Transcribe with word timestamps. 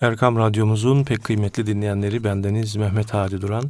Erkam 0.00 0.36
Radyomuzun 0.36 1.04
pek 1.04 1.24
kıymetli 1.24 1.66
dinleyenleri 1.66 2.24
bendeniz 2.24 2.76
Mehmet 2.76 3.14
Hadi 3.14 3.40
Duran. 3.40 3.64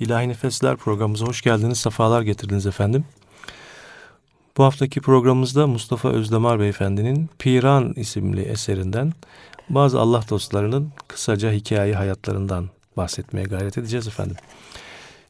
İlahi 0.00 0.28
Nefesler 0.28 0.76
programımıza 0.76 1.26
hoş 1.26 1.42
geldiniz, 1.42 1.78
sefalar 1.78 2.22
getirdiniz 2.22 2.66
efendim. 2.66 3.04
Bu 4.56 4.64
haftaki 4.64 5.00
programımızda 5.00 5.66
Mustafa 5.66 6.08
Özdemar 6.08 6.60
Beyefendi'nin 6.60 7.30
Piran 7.38 7.92
isimli 7.96 8.40
eserinden 8.40 9.12
bazı 9.70 10.00
Allah 10.00 10.24
dostlarının 10.30 10.92
kısaca 11.08 11.52
hikaye 11.52 11.94
hayatlarından 11.94 12.70
bahsetmeye 12.96 13.46
gayret 13.46 13.78
edeceğiz 13.78 14.08
efendim. 14.08 14.36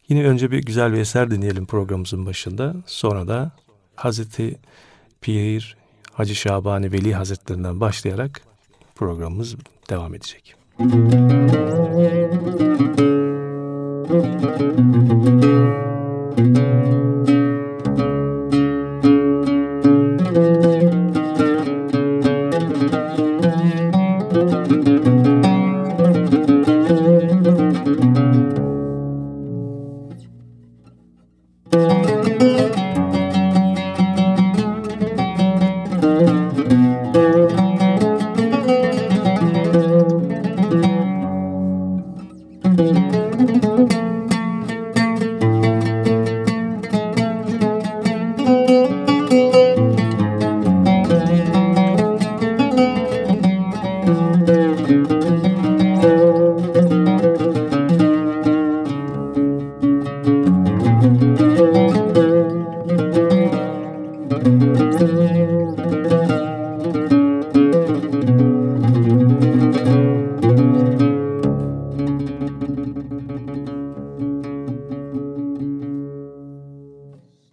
Yine 0.09 0.25
önce 0.25 0.51
bir 0.51 0.59
güzel 0.59 0.93
bir 0.93 0.99
eser 0.99 1.31
dinleyelim 1.31 1.67
programımızın 1.67 2.27
başında. 2.27 2.75
Sonra 2.87 3.29
da 3.29 3.51
Hazreti 3.97 4.59
Pir 5.21 5.77
Hacı 6.13 6.35
Şabani 6.35 6.93
Veli 6.93 7.15
Hazretlerinden 7.15 7.81
başlayarak 7.81 8.41
programımız 8.95 9.57
devam 9.91 10.14
edecek. 10.14 10.55
Müzik 10.79 11.48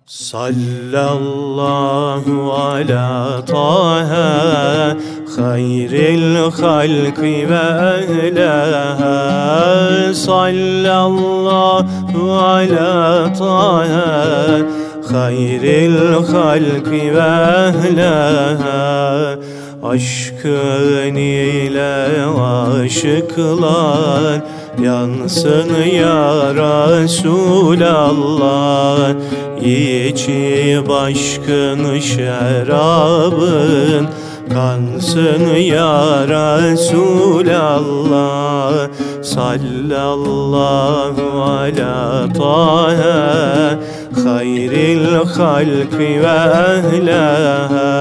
Sallallahu 0.08 1.34
ala 2.54 3.42
taha 3.44 4.96
hayril 5.36 6.52
halki 6.52 7.50
ve 7.50 7.66
ehleha 8.06 9.18
Sallallahu 10.14 11.42
ala 12.32 13.34
taha 13.34 14.62
hayril 15.12 16.00
halki 16.32 17.06
ve 17.16 17.32
ehleha 17.66 18.86
Aşkın 19.84 21.16
ile 21.16 21.96
aşıklar 22.84 24.38
Yansın 24.84 25.70
ya 25.84 26.54
Resulallah 26.54 27.46
İçi 29.62 30.82
başkın 30.90 32.00
şerabın 32.00 33.56
Kansın 34.54 35.56
ya 35.56 36.28
Resulallah. 36.28 37.16
Sallallahu 39.24 40.52
ala 41.42 42.28
tahe 42.34 43.80
Hayril 44.24 45.08
halki 45.38 46.22
ve 46.22 46.38
ehleha 46.76 47.92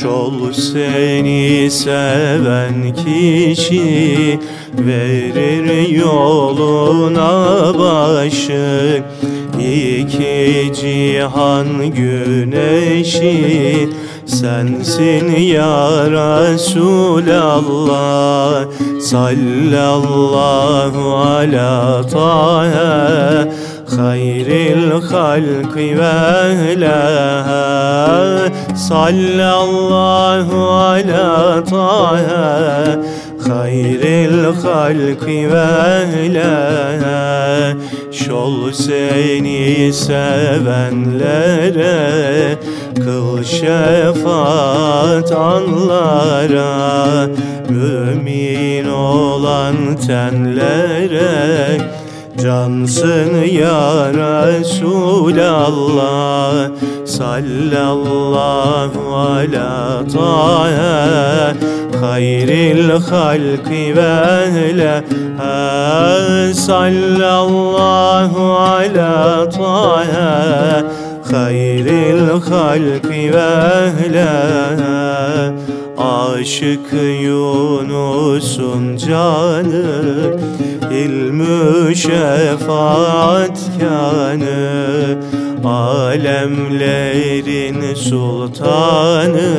Şol 0.00 0.52
seni 0.52 1.70
seven 1.70 2.94
kişi 2.94 4.38
verir 4.78 5.88
yoluna 5.88 7.32
başı. 7.78 9.02
İki 9.60 10.72
cihan 10.80 11.66
güneşi 11.90 13.88
sensin 14.26 15.36
ya 15.36 15.88
Resulallah. 16.10 17.64
Sallallahu 19.00 19.94
ala 21.14 22.06
tahe 22.06 23.48
halki 25.12 25.98
ve 25.98 26.14
ehleha 26.50 27.64
sallallahu 28.76 30.58
ala 30.70 31.64
taha. 31.64 32.98
Hayril 33.48 34.44
halki 34.62 35.52
ve 35.52 35.66
ehleha 36.02 37.72
şol 38.12 38.72
seni 38.72 39.92
sevenlere 39.92 41.38
kıl 43.04 43.44
şefaat 43.44 45.32
anlara. 45.32 47.26
Mümin 47.68 48.88
olan 48.88 49.76
tenlere 50.06 51.78
Cansın 52.42 53.44
ya 53.44 54.12
Resulallah 54.12 55.04
Sallallahu 57.06 57.94
ala 59.14 60.04
tahe 60.12 61.54
Hayril 62.00 62.90
halki 63.10 63.96
ve 63.96 64.14
ehle 64.46 65.04
Sallallahu 66.54 68.42
ala 68.52 69.48
tahe 69.50 70.82
Hayril 71.30 72.28
halki 72.50 73.32
ve 73.32 73.52
ehle 73.86 74.32
Aşık 75.98 76.92
Yunus'un 77.22 78.96
canı 78.96 80.34
ilmü 80.92 81.96
şefaat 81.96 83.58
kanı 83.80 84.74
Alemlerin 86.14 87.94
sultanı. 87.94 89.50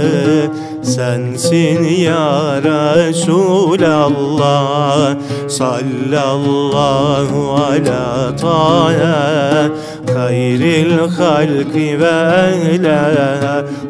Sensin 0.83 1.83
ya 1.83 2.61
Resulallah 2.63 5.15
Sallallahu 5.47 7.53
ala 7.53 8.35
tahe 8.35 9.69
hayril 10.13 10.97
halki 11.17 11.99
ve 11.99 12.15
ehle 12.53 12.99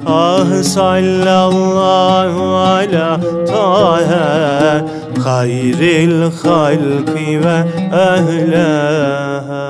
Ah 0.05 0.63
sallallahu 0.63 2.43
ala 2.43 3.19
tahe 3.45 4.85
hayril 5.17 6.31
halki 6.43 7.41
ve 7.43 7.67
ehleha 7.93 9.65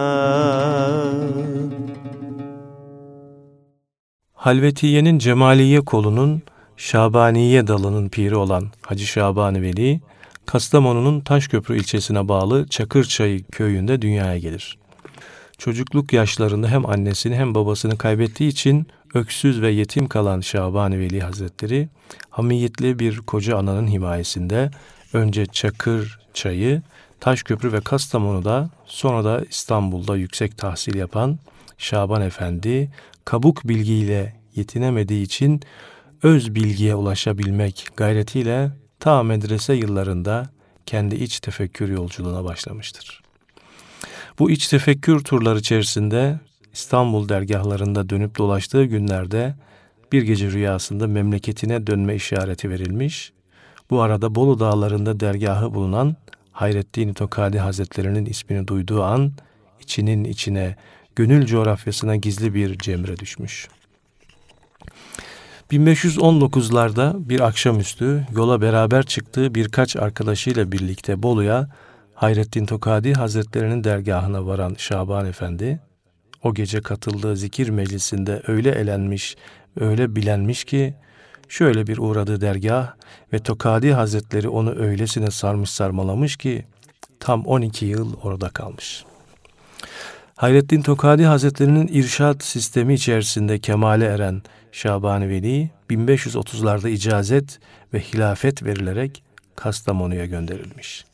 Halvetiye'nin 4.33 5.19
Cemaliye 5.19 5.81
kolunun 5.81 6.41
Şabaniye 6.77 7.67
dalının 7.67 8.09
piri 8.09 8.35
olan 8.35 8.65
Hacı 8.81 9.05
Şaban 9.05 9.61
Veli, 9.61 10.01
Kastamonu'nun 10.45 11.21
Taşköprü 11.21 11.77
ilçesine 11.77 12.27
bağlı 12.27 12.67
Çakırçayı 12.67 13.43
köyünde 13.43 14.01
dünyaya 14.01 14.37
gelir. 14.37 14.77
Çocukluk 15.57 16.13
yaşlarında 16.13 16.67
hem 16.67 16.85
annesini 16.85 17.35
hem 17.35 17.55
babasını 17.55 17.97
kaybettiği 17.97 18.49
için 18.49 18.87
öksüz 19.13 19.61
ve 19.61 19.71
yetim 19.71 20.07
kalan 20.07 20.41
Şaban 20.41 20.99
Veli 20.99 21.21
Hazretleri, 21.21 21.89
hamiyetli 22.29 22.99
bir 22.99 23.17
koca 23.17 23.57
ananın 23.57 23.87
himayesinde 23.87 24.71
önce 25.15 25.45
Çakır 25.45 26.19
çayı, 26.33 26.81
Taşköprü 27.19 27.73
ve 27.73 27.81
Kastamonu'da 27.81 28.69
sonra 28.85 29.23
da 29.23 29.45
İstanbul'da 29.49 30.17
yüksek 30.17 30.57
tahsil 30.57 30.95
yapan 30.95 31.39
Şaban 31.77 32.21
Efendi 32.21 32.91
kabuk 33.25 33.67
bilgiyle 33.67 34.35
yetinemediği 34.55 35.23
için 35.23 35.61
öz 36.23 36.55
bilgiye 36.55 36.95
ulaşabilmek 36.95 37.87
gayretiyle 37.97 38.71
ta 38.99 39.23
medrese 39.23 39.73
yıllarında 39.73 40.49
kendi 40.85 41.15
iç 41.15 41.39
tefekkür 41.39 41.89
yolculuğuna 41.89 42.43
başlamıştır. 42.43 43.21
Bu 44.39 44.51
iç 44.51 44.67
tefekkür 44.67 45.23
turları 45.23 45.59
içerisinde 45.59 46.39
İstanbul 46.73 47.29
dergahlarında 47.29 48.09
dönüp 48.09 48.37
dolaştığı 48.37 48.85
günlerde 48.85 49.55
bir 50.11 50.21
gece 50.21 50.51
rüyasında 50.51 51.07
memleketine 51.07 51.87
dönme 51.87 52.15
işareti 52.15 52.69
verilmiş. 52.69 53.34
Bu 53.89 54.01
arada 54.01 54.35
Bolu 54.35 54.59
dağlarında 54.59 55.19
dergahı 55.19 55.73
bulunan 55.73 56.15
Hayrettin 56.51 57.13
Tokadi 57.13 57.59
Hazretlerinin 57.59 58.25
ismini 58.25 58.67
duyduğu 58.67 59.03
an 59.03 59.31
içinin 59.81 60.23
içine, 60.23 60.75
gönül 61.15 61.45
coğrafyasına 61.45 62.15
gizli 62.15 62.53
bir 62.53 62.77
cemre 62.77 63.17
düşmüş. 63.17 63.67
1519'larda 65.71 67.29
bir 67.29 67.39
akşamüstü 67.39 68.27
yola 68.31 68.61
beraber 68.61 69.05
çıktığı 69.05 69.55
birkaç 69.55 69.95
arkadaşıyla 69.95 70.71
birlikte 70.71 71.23
Bolu'ya 71.23 71.69
Hayrettin 72.13 72.65
Tokadi 72.65 73.13
Hazretlerinin 73.13 73.83
dergahına 73.83 74.45
varan 74.45 74.75
Şaban 74.77 75.25
Efendi, 75.25 75.79
o 76.43 76.53
gece 76.53 76.81
katıldığı 76.81 77.37
zikir 77.37 77.69
meclisinde 77.69 78.41
öyle 78.47 78.71
elenmiş, 78.71 79.35
öyle 79.79 80.15
bilenmiş 80.15 80.63
ki, 80.63 80.95
şöyle 81.49 81.87
bir 81.87 81.97
uğradığı 81.97 82.41
dergah 82.41 82.93
ve 83.33 83.39
Tokadi 83.39 83.93
Hazretleri 83.93 84.49
onu 84.49 84.75
öylesine 84.75 85.31
sarmış 85.31 85.69
sarmalamış 85.69 86.35
ki, 86.35 86.65
tam 87.19 87.45
12 87.45 87.85
yıl 87.85 88.13
orada 88.23 88.49
kalmış. 88.49 89.05
Hayrettin 90.35 90.81
Tokadi 90.81 91.25
Hazretlerinin 91.25 91.87
irşat 91.87 92.43
sistemi 92.43 92.93
içerisinde 92.93 93.59
kemale 93.59 94.05
eren 94.05 94.41
Şabani 94.71 95.29
Veli, 95.29 95.69
1530'larda 95.89 96.89
icazet 96.89 97.59
ve 97.93 97.99
hilafet 97.99 98.63
verilerek 98.63 99.23
Kastamonu'ya 99.55 100.25
gönderilmiş. 100.25 101.05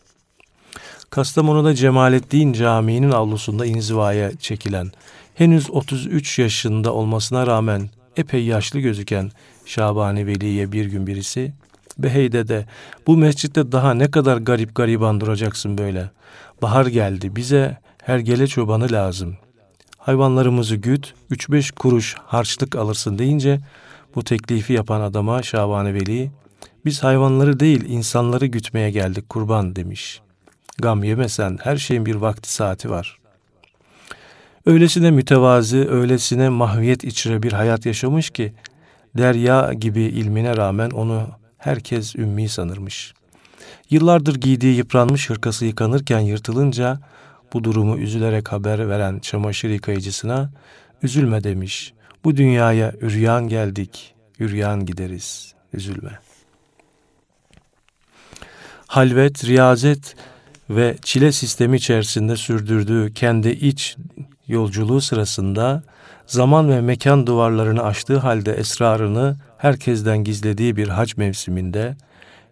Kastamonu'da 1.10 1.76
Cemalettin 1.76 2.54
Camii'nin 2.54 3.12
avlusunda 3.12 3.66
inzivaya 3.66 4.38
çekilen, 4.38 4.92
henüz 5.36 5.70
33 5.70 6.40
yaşında 6.40 6.94
olmasına 6.94 7.48
rağmen 7.48 7.90
epey 8.18 8.46
yaşlı 8.46 8.80
gözüken 8.80 9.32
Şabani 9.66 10.28
Veli'ye 10.28 10.72
bir 10.72 10.86
gün 10.86 11.08
birisi, 11.08 11.54
Beheyde 11.98 12.48
de 12.48 12.66
bu 13.08 13.18
mescitte 13.18 13.72
daha 13.72 13.94
ne 13.94 14.12
kadar 14.12 14.38
garip 14.38 14.76
gariban 14.76 15.22
duracaksın 15.22 15.78
böyle. 15.78 16.10
Bahar 16.62 16.86
geldi 16.86 17.36
bize 17.36 17.78
her 18.04 18.20
gele 18.20 18.48
çobanı 18.48 18.92
lazım. 18.92 19.38
Hayvanlarımızı 19.98 20.76
güt, 20.76 21.14
3-5 21.32 21.72
kuruş 21.76 22.16
harçlık 22.26 22.76
alırsın 22.76 23.18
deyince 23.18 23.60
bu 24.16 24.24
teklifi 24.24 24.74
yapan 24.74 25.02
adama 25.02 25.44
Şabani 25.44 25.94
Veli, 25.94 26.32
biz 26.86 27.04
hayvanları 27.04 27.60
değil 27.60 27.86
insanları 27.88 28.46
gütmeye 28.46 28.92
geldik 28.92 29.30
kurban 29.30 29.76
demiş. 29.76 30.22
Gam 30.78 31.04
yemesen 31.04 31.60
her 31.64 31.78
şeyin 31.78 32.06
bir 32.06 32.16
vakti 32.16 32.54
saati 32.54 32.90
var. 32.90 33.18
Öylesine 34.66 35.12
mütevazi, 35.12 35.90
öylesine 35.90 36.50
mahviyet 36.50 37.04
içre 37.04 37.44
bir 37.44 37.52
hayat 37.52 37.86
yaşamış 37.86 38.30
ki 38.30 38.54
derya 39.18 39.74
gibi 39.74 40.02
ilmine 40.02 40.58
rağmen 40.58 40.90
onu 40.90 41.28
herkes 41.58 42.16
ümmi 42.16 42.50
sanırmış. 42.50 43.14
Yıllardır 43.90 44.36
giydiği 44.36 44.76
yıpranmış 44.76 45.30
hırkası 45.30 45.66
yıkanırken 45.66 46.20
yırtılınca 46.20 47.00
bu 47.54 47.64
durumu 47.64 47.98
üzülerek 47.98 48.52
haber 48.52 48.90
veren 48.90 49.20
çamaşır 49.20 49.70
yıkayıcısına 49.70 50.52
üzülme 51.04 51.44
demiş. 51.44 51.94
Bu 52.24 52.38
dünyaya 52.38 52.94
üryan 53.02 53.48
geldik, 53.48 54.16
üryan 54.40 54.86
gideriz, 54.86 55.54
üzülme. 55.74 56.20
Halvet, 58.88 59.46
riyazet 59.46 60.16
ve 60.70 60.98
çile 61.02 61.32
sistemi 61.32 61.78
içerisinde 61.78 62.36
sürdürdüğü 62.36 63.14
kendi 63.14 63.50
iç 63.50 63.98
yolculuğu 64.48 65.02
sırasında 65.02 65.84
zaman 66.32 66.70
ve 66.70 66.82
mekan 66.82 67.28
duvarlarını 67.28 67.84
aştığı 67.84 68.18
halde 68.18 68.54
esrarını 68.54 69.38
herkesten 69.58 70.24
gizlediği 70.24 70.76
bir 70.76 70.88
hac 70.88 71.18
mevsiminde 71.18 71.96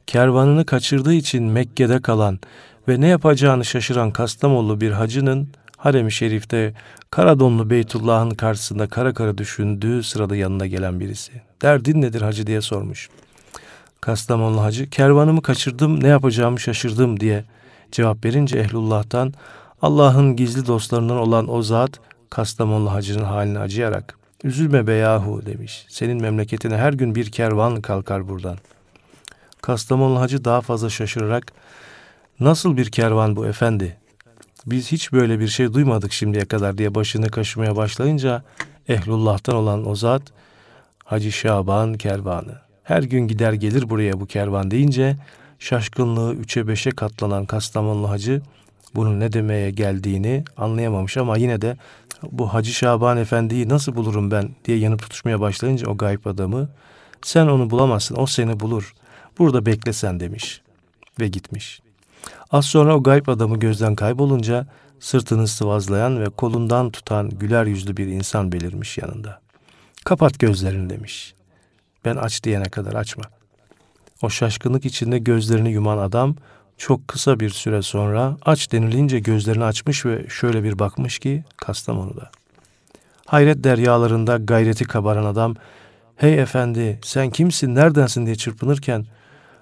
kervanını 0.08 0.66
kaçırdığı 0.66 1.14
için 1.14 1.44
Mekke'de 1.44 2.02
kalan 2.02 2.40
ve 2.88 3.02
ne 3.02 3.08
yapacağını 3.08 3.66
şaşıran 3.66 4.12
Kastamonu 4.12 4.82
bir 4.82 4.92
hacının 4.92 5.50
harem-i 5.78 6.12
şerifte 6.12 6.74
Karadonlu 7.12 7.70
Beytullah'ın 7.70 8.30
karşısında 8.30 8.88
kara 8.88 9.14
kara 9.14 9.38
düşündüğü 9.38 10.04
sırada 10.04 10.36
yanına 10.36 10.68
gelen 10.68 11.00
birisi. 11.00 11.32
Derdin 11.62 12.02
nedir 12.02 12.22
hacı 12.22 12.48
diye 12.48 12.62
sormuş. 12.62 13.10
Kastamonu 14.02 14.64
hacı 14.64 14.90
kervanımı 14.90 15.42
kaçırdım 15.42 16.04
ne 16.04 16.08
yapacağımı 16.08 16.60
şaşırdım 16.60 17.20
diye 17.20 17.44
cevap 17.92 18.26
verince 18.26 18.60
Ehlullah'tan 18.60 19.34
Allah'ın 19.82 20.36
gizli 20.36 20.68
dostlarından 20.68 21.18
olan 21.18 21.54
o 21.54 21.62
zat 21.62 22.00
Kastamonu 22.30 22.92
hacının 22.92 23.24
haline 23.24 23.60
acıyarak 23.60 24.18
üzülme 24.44 24.88
be 24.88 24.94
yahu 24.94 25.46
demiş. 25.46 25.86
Senin 25.90 26.22
memleketine 26.22 26.78
her 26.78 26.94
gün 26.94 27.16
bir 27.16 27.32
kervan 27.32 27.82
kalkar 27.82 28.28
buradan. 28.28 28.58
Kastamonu 29.62 30.20
hacı 30.20 30.46
daha 30.46 30.62
fazla 30.62 30.90
şaşırarak 30.90 31.54
nasıl 32.40 32.78
bir 32.78 32.92
kervan 32.92 33.36
bu 33.36 33.46
efendi? 33.46 33.98
Biz 34.66 34.92
hiç 34.92 35.14
böyle 35.14 35.40
bir 35.40 35.48
şey 35.48 35.74
duymadık 35.74 36.12
şimdiye 36.12 36.46
kadar 36.46 36.78
diye 36.78 36.96
başını 36.96 37.30
kaşımaya 37.30 37.76
başlayınca 37.76 38.44
Ehlullah'tan 38.90 39.56
olan 39.56 39.88
o 39.88 39.96
zat 39.96 40.22
Hacı 41.06 41.32
Şaban 41.32 41.94
kervanı. 41.94 42.56
Her 42.84 43.04
gün 43.04 43.28
gider 43.28 43.54
gelir 43.54 43.90
buraya 43.90 44.20
bu 44.20 44.26
kervan 44.26 44.72
deyince 44.72 45.16
şaşkınlığı 45.60 46.34
üçe 46.34 46.68
beşe 46.68 46.92
katlanan 46.92 47.46
Kastamonlu 47.46 48.10
hacı 48.10 48.42
bunun 48.96 49.20
ne 49.20 49.34
demeye 49.34 49.72
geldiğini 49.72 50.44
anlayamamış 50.58 51.18
ama 51.18 51.38
yine 51.38 51.62
de 51.62 51.78
bu 52.32 52.54
Hacı 52.54 52.74
Şaban 52.74 53.18
Efendi'yi 53.18 53.70
nasıl 53.70 53.96
bulurum 53.96 54.32
ben 54.32 54.50
diye 54.66 54.78
yanıp 54.78 55.02
tutuşmaya 55.02 55.40
başlayınca 55.40 55.88
o 55.88 55.98
gayip 55.98 56.28
adamı 56.28 56.70
sen 57.22 57.48
onu 57.48 57.70
bulamazsın 57.70 58.16
o 58.20 58.26
seni 58.26 58.60
bulur 58.60 58.94
burada 59.40 59.66
beklesen 59.66 60.20
demiş 60.20 60.62
ve 61.20 61.28
gitmiş. 61.28 61.82
Az 62.52 62.66
sonra 62.66 62.96
o 62.96 63.04
gayip 63.04 63.30
adamı 63.30 63.60
gözden 63.60 63.96
kaybolunca 63.96 64.68
sırtını 65.00 65.48
sıvazlayan 65.48 66.20
ve 66.20 66.30
kolundan 66.30 66.90
tutan 66.90 67.30
güler 67.30 67.66
yüzlü 67.66 67.98
bir 67.98 68.08
insan 68.08 68.52
belirmiş 68.52 68.98
yanında. 68.98 69.42
Kapat 70.06 70.40
gözlerini 70.40 70.90
demiş. 70.90 71.34
Ben 72.06 72.16
aç 72.16 72.44
diyene 72.44 72.70
kadar 72.70 72.94
açma. 72.94 73.24
O 74.22 74.30
şaşkınlık 74.30 74.86
içinde 74.86 75.20
gözlerini 75.20 75.72
yuman 75.72 75.98
adam 75.98 76.36
çok 76.80 77.08
kısa 77.08 77.40
bir 77.40 77.50
süre 77.50 77.82
sonra 77.82 78.38
aç 78.46 78.72
denilince 78.72 79.20
gözlerini 79.20 79.64
açmış 79.64 80.06
ve 80.06 80.26
şöyle 80.30 80.64
bir 80.64 80.80
bakmış 80.80 81.20
ki 81.20 81.44
Kastamonu'da. 81.58 82.32
Hayret 83.26 83.64
deryalarında 83.64 84.38
gayreti 84.38 84.86
kabaran 84.86 85.26
adam 85.26 85.56
hey 86.16 86.40
efendi 86.40 87.00
sen 87.04 87.30
kimsin 87.30 87.76
neredensin 87.76 88.26
diye 88.26 88.36
çırpınırken 88.36 89.06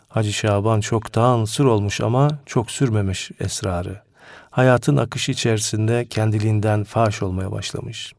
Hacı 0.10 0.34
Şaban 0.34 0.82
çoktan 0.82 1.46
sır 1.46 1.66
olmuş 1.66 2.02
ama 2.02 2.30
çok 2.46 2.72
sürmemiş 2.72 3.32
esrarı. 3.40 4.02
Hayatın 4.50 4.98
akışı 4.98 5.32
içerisinde 5.32 6.06
kendiliğinden 6.10 6.84
faş 6.84 7.22
olmaya 7.24 7.52
başlamış. 7.52 8.14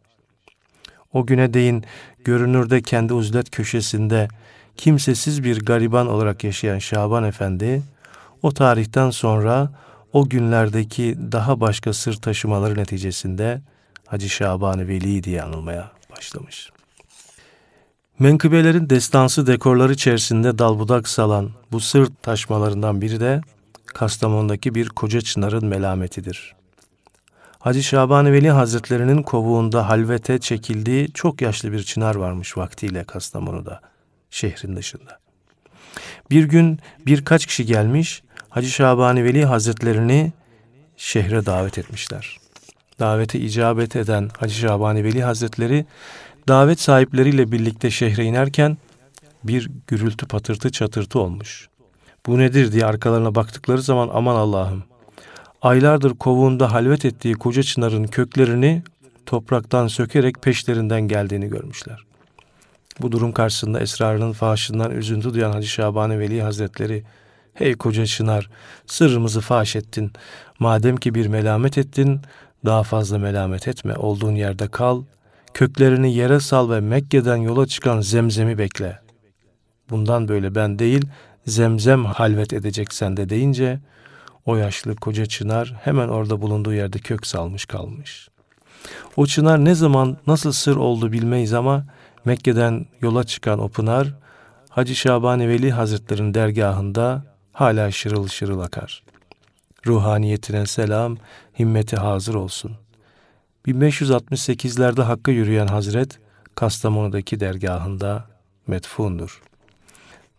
O 1.13 1.27
güne 1.27 1.55
değin 1.55 1.85
görünürde 2.25 2.83
kendi 2.83 3.13
uzlet 3.13 3.51
köşesinde 3.51 4.29
kimsesiz 4.77 5.45
bir 5.45 5.61
gariban 5.61 6.09
olarak 6.09 6.45
yaşayan 6.45 6.79
Şaban 6.79 7.25
Efendi, 7.25 7.83
o 8.43 8.53
tarihten 8.53 9.11
sonra 9.11 9.71
o 10.13 10.29
günlerdeki 10.29 11.19
daha 11.33 11.61
başka 11.61 11.93
sır 11.93 12.15
taşımaları 12.15 12.79
neticesinde 12.79 13.61
Hacı 14.07 14.29
Şaban 14.29 14.89
Veli 14.89 15.25
diye 15.25 15.43
anılmaya 15.43 15.91
başlamış. 16.17 16.71
Menkıbelerin 18.19 18.91
destansı 18.91 19.47
dekorları 19.47 19.93
içerisinde 19.93 20.59
dalbudak 20.59 21.09
salan 21.09 21.51
bu 21.73 21.81
sır 21.81 22.07
taşmalarından 22.23 23.01
biri 23.01 23.21
de 23.21 23.41
Kastamonu'daki 23.87 24.75
bir 24.75 24.89
koca 24.89 25.21
çınarın 25.21 25.67
melametidir. 25.67 26.55
Hacı 27.59 27.83
Şaban 27.83 28.33
Veli 28.33 28.51
Hazretlerinin 28.51 29.23
kovuğunda 29.23 29.89
halvete 29.89 30.39
çekildiği 30.39 31.13
çok 31.13 31.43
yaşlı 31.43 31.73
bir 31.73 31.83
çınar 31.83 32.15
varmış 32.15 32.57
vaktiyle 32.57 33.05
Kastamonu'da, 33.05 33.81
şehrin 34.31 34.77
dışında. 34.77 35.19
Bir 36.31 36.45
gün 36.45 36.79
birkaç 37.07 37.47
kişi 37.47 37.67
gelmiş, 37.67 38.23
Hacı 38.51 38.71
Şabani 38.71 39.25
Veli 39.25 39.45
Hazretlerini 39.45 40.33
şehre 40.97 41.47
davet 41.47 41.79
etmişler. 41.79 42.37
Davete 42.99 43.41
icabet 43.41 43.97
eden 43.97 44.31
Hacı 44.39 44.55
Şabani 44.55 45.05
Veli 45.05 45.23
Hazretleri 45.23 45.87
davet 46.49 46.81
sahipleriyle 46.81 47.53
birlikte 47.53 47.91
şehre 47.91 48.25
inerken 48.25 48.77
bir 49.45 49.71
gürültü 49.87 50.27
patırtı 50.27 50.73
çatırtı 50.73 51.21
olmuş. 51.21 51.69
Bu 52.27 52.39
nedir 52.39 52.73
diye 52.73 52.87
arkalarına 52.87 53.35
baktıkları 53.35 53.83
zaman 53.83 54.11
aman 54.13 54.37
Allah'ım 54.37 54.85
aylardır 55.63 56.15
kovuğunda 56.15 56.73
halvet 56.73 57.05
ettiği 57.05 57.35
koca 57.35 57.63
çınarın 57.63 58.05
köklerini 58.05 58.83
topraktan 59.27 59.87
sökerek 59.87 60.43
peşlerinden 60.43 61.01
geldiğini 61.01 61.49
görmüşler. 61.49 62.05
Bu 63.01 63.13
durum 63.13 63.33
karşısında 63.33 63.81
esrarının 63.81 64.33
fahşından 64.33 64.91
üzüntü 64.91 65.35
duyan 65.35 65.53
Hacı 65.53 65.69
Şabani 65.69 66.19
Veli 66.19 66.43
Hazretleri, 66.43 67.05
Hey 67.59 67.75
koca 67.75 68.07
çınar, 68.07 68.51
sırrımızı 68.87 69.41
faş 69.41 69.77
ettin. 69.77 70.13
Madem 70.59 70.97
ki 70.97 71.15
bir 71.15 71.27
melamet 71.27 71.79
ettin, 71.79 72.21
daha 72.65 72.83
fazla 72.83 73.19
melamet 73.19 73.69
etme, 73.69 73.97
olduğun 73.97 74.35
yerde 74.35 74.69
kal, 74.69 75.03
köklerini 75.55 76.15
yere 76.15 76.41
sal 76.41 76.71
ve 76.71 76.81
Mekke'den 76.81 77.37
yola 77.37 77.67
çıkan 77.67 78.01
zemzemi 78.01 78.59
bekle. 78.59 78.99
Bundan 79.91 80.29
böyle 80.29 80.55
ben 80.55 80.79
değil, 80.79 81.09
zemzem 81.47 82.05
halvet 82.05 82.53
edecek 82.53 82.93
sende 82.93 83.29
deyince, 83.29 83.81
o 84.47 84.57
yaşlı 84.57 84.97
koca 84.97 85.27
çınar 85.27 85.77
hemen 85.83 86.09
orada 86.09 86.43
bulunduğu 86.43 86.75
yerde 86.75 86.99
kök 86.99 87.27
salmış 87.27 87.67
kalmış. 87.67 88.29
O 89.17 89.27
çınar 89.27 89.65
ne 89.65 89.75
zaman 89.75 90.17
nasıl 90.27 90.53
sır 90.53 90.77
oldu 90.77 91.13
bilmeyiz 91.13 91.55
ama 91.55 91.85
Mekke'den 92.25 92.87
yola 93.01 93.25
çıkan 93.25 93.59
o 93.59 93.69
pınar 93.69 94.15
Hacı 94.69 94.95
Şabani 94.95 95.49
Veli 95.49 95.71
Hazretleri'nin 95.71 96.35
dergahında 96.35 97.38
hala 97.59 97.91
şırıl 97.91 98.29
şırıl 98.29 98.61
akar. 98.61 99.03
Ruhaniyetine 99.87 100.67
selam, 100.67 101.17
himmeti 101.59 101.97
hazır 101.97 102.35
olsun. 102.35 102.73
1568'lerde 103.67 105.03
Hakk'a 105.03 105.33
yürüyen 105.33 105.67
Hazret, 105.67 106.19
Kastamonu'daki 106.55 107.41
dergahında 107.41 108.25
metfundur. 108.67 109.43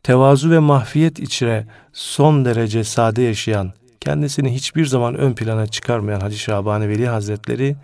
Tevazu 0.04 0.52
ve 0.52 0.60
mahfiyet 0.60 1.20
içre 1.20 1.68
son 1.94 2.46
derece 2.46 2.84
sade 2.84 3.22
yaşayan, 3.22 3.74
kendisini 4.02 4.56
hiçbir 4.56 4.86
zaman 4.86 5.16
ön 5.16 5.34
plana 5.34 5.68
çıkarmayan 5.68 6.20
Hacı 6.20 6.38
Şabani 6.38 6.90
Veli 6.90 7.08
Hazretleri, 7.08 7.76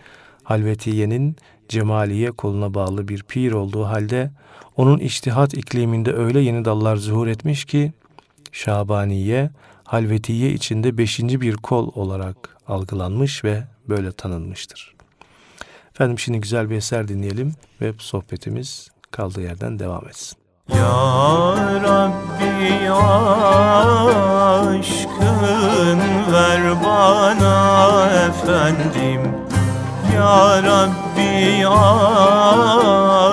Halvetiye'nin 0.43 1.35
cemaliye 1.69 2.31
koluna 2.31 2.73
bağlı 2.73 3.07
bir 3.07 3.23
pir 3.23 3.51
olduğu 3.51 3.85
halde 3.85 4.31
onun 4.75 4.97
iştihat 4.97 5.53
ikliminde 5.53 6.13
öyle 6.13 6.39
yeni 6.39 6.65
dallar 6.65 6.95
zuhur 6.95 7.27
etmiş 7.27 7.65
ki 7.65 7.93
Şabaniye, 8.55 9.49
Halvetiye 9.83 10.51
içinde 10.51 10.97
beşinci 10.97 11.41
bir 11.41 11.55
kol 11.55 11.91
olarak 11.95 12.35
algılanmış 12.67 13.43
ve 13.43 13.63
böyle 13.89 14.11
tanınmıştır. 14.11 14.95
Efendim 15.91 16.19
şimdi 16.19 16.41
güzel 16.41 16.69
bir 16.69 16.75
eser 16.75 17.07
dinleyelim 17.07 17.53
ve 17.81 17.93
sohbetimiz 17.97 18.89
kaldığı 19.11 19.41
yerden 19.41 19.79
devam 19.79 20.07
etsin. 20.07 20.37
Ya 20.69 21.55
Rabbi 21.83 22.91
aşkın 24.71 25.99
ver 26.33 26.83
bana 26.83 28.07
efendim 28.09 29.21
Ya 30.15 30.63
Rabbi 30.63 31.67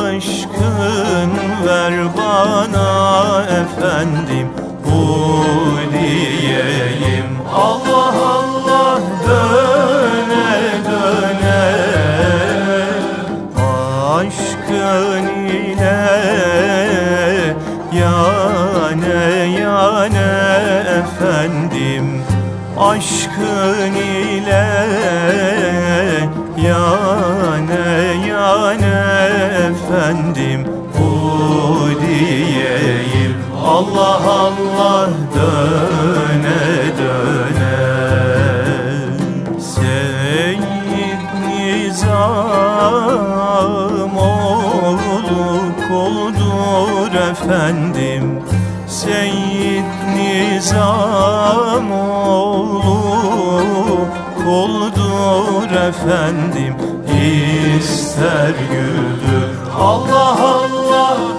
aşkın 0.04 1.30
ver 1.66 2.16
bana 2.16 3.42
efendim 3.42 4.61
diyeyim. 5.92 7.28
Allah 7.54 8.14
Allah 8.36 9.00
döne 9.26 10.50
döne. 10.86 11.62
Aşkın 14.16 15.26
ile 15.48 16.02
yane 17.92 19.22
yane 19.60 20.32
efendim. 20.98 22.22
Aşkın 22.78 23.94
ile 23.94 24.68
yane 26.56 28.26
yane 28.28 28.98
efendim. 29.68 30.66
Bu 30.98 32.00
diyeyim 32.00 33.21
Allah 33.82 34.22
Allah 34.46 35.10
döne 35.34 36.62
döne. 36.98 37.78
Seyyid 39.58 41.22
Nizam 41.46 42.12
oğlu 44.16 45.46
koldur 45.88 47.12
efendim. 47.30 48.24
Seyyid 48.86 49.90
Nizam 50.16 51.92
oğlu 51.92 53.00
koldur 54.44 55.70
efendim. 55.88 56.74
İster 57.78 58.54
güldür. 58.72 59.50
Allah 59.78 60.36
Allah 60.40 61.31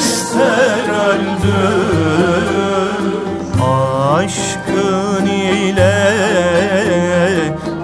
ister 0.00 0.88
öldür 1.08 2.50
Aşkın 4.20 5.26
ile 5.26 6.06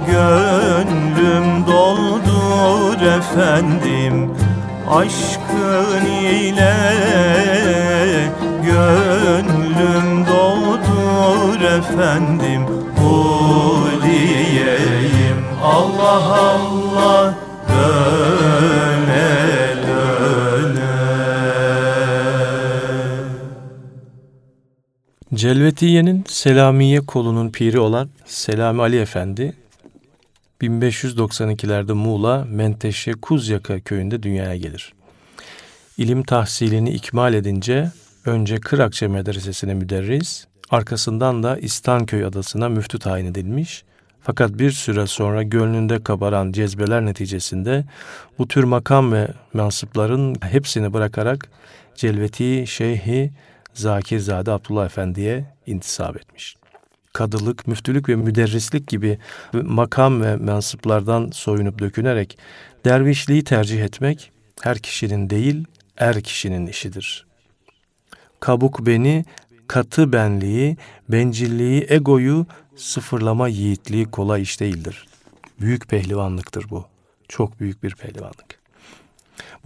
gönlüm 0.07 1.67
doldur 1.67 3.01
efendim. 3.19 4.31
Aşkın 4.91 6.05
ile 6.07 6.77
gönlüm 8.67 10.27
doldur 10.27 11.61
efendim. 11.61 12.67
Bu 13.01 13.89
diyeyim 14.03 15.45
Allah 15.65 16.25
Allah 16.35 16.76
Celvetiye'nin 25.37 26.25
Selamiye 26.29 27.01
kolunun 27.01 27.51
piri 27.51 27.79
olan 27.79 28.09
Selami 28.25 28.83
Ali 28.83 28.99
Efendi 28.99 29.53
1592'lerde 30.63 31.93
Muğla 31.93 32.45
Menteşe 32.51 33.13
Kuzyaka 33.13 33.81
köyünde 33.81 34.23
dünyaya 34.23 34.57
gelir. 34.57 34.93
İlim 35.99 36.23
tahsilini 36.23 36.91
ikmal 36.91 37.35
edince 37.35 37.91
önce 38.25 38.57
Kırakçe 38.57 39.09
Medresesi'ne 39.09 39.75
müderris, 39.75 40.47
arkasından 40.71 41.43
da 41.43 41.59
İstanköy 41.59 42.25
adasına 42.25 42.69
müftü 42.69 42.99
tayin 42.99 43.27
edilmiş. 43.27 43.85
Fakat 44.23 44.59
bir 44.59 44.71
süre 44.71 45.07
sonra 45.07 45.43
gönlünde 45.43 46.03
kabaran 46.03 46.53
cezbeler 46.53 47.05
neticesinde 47.05 47.85
bu 48.39 48.49
tür 48.49 48.65
makam 48.65 49.13
ve 49.13 49.29
mensıpların 49.55 50.37
hepsini 50.41 50.93
bırakarak 50.93 51.49
Celveti 51.95 52.65
Şeyhi 52.67 53.31
Zakirzade 53.77 54.51
Abdullah 54.51 54.87
Efendi'ye 54.87 55.45
intisap 55.67 56.17
etmiş. 56.17 56.57
Kadılık, 57.13 57.67
müftülük 57.67 58.09
ve 58.09 58.17
müderrislik 58.17 58.89
gibi 58.89 59.19
makam 59.53 60.23
ve 60.23 60.37
mensıplardan 60.37 61.31
soyunup 61.33 61.79
dökünerek 61.79 62.39
dervişliği 62.85 63.45
tercih 63.45 63.85
etmek 63.85 64.33
her 64.61 64.79
kişinin 64.79 65.31
değil, 65.31 65.65
er 65.97 66.23
kişinin 66.23 66.67
işidir. 66.67 67.27
Kabuk 68.41 68.87
beni, 68.87 69.25
katı 69.69 70.13
benliği, 70.13 70.77
bencilliği, 71.09 71.87
egoyu 71.89 72.47
sıfırlama 72.77 73.49
yiğitliği 73.49 74.05
kolay 74.05 74.43
iş 74.43 74.61
değildir. 74.61 75.07
Büyük 75.61 75.89
pehlivanlıktır 75.89 76.71
bu. 76.71 76.87
Çok 77.29 77.61
büyük 77.61 77.83
bir 77.83 77.95
pehlivanlık. 77.95 78.56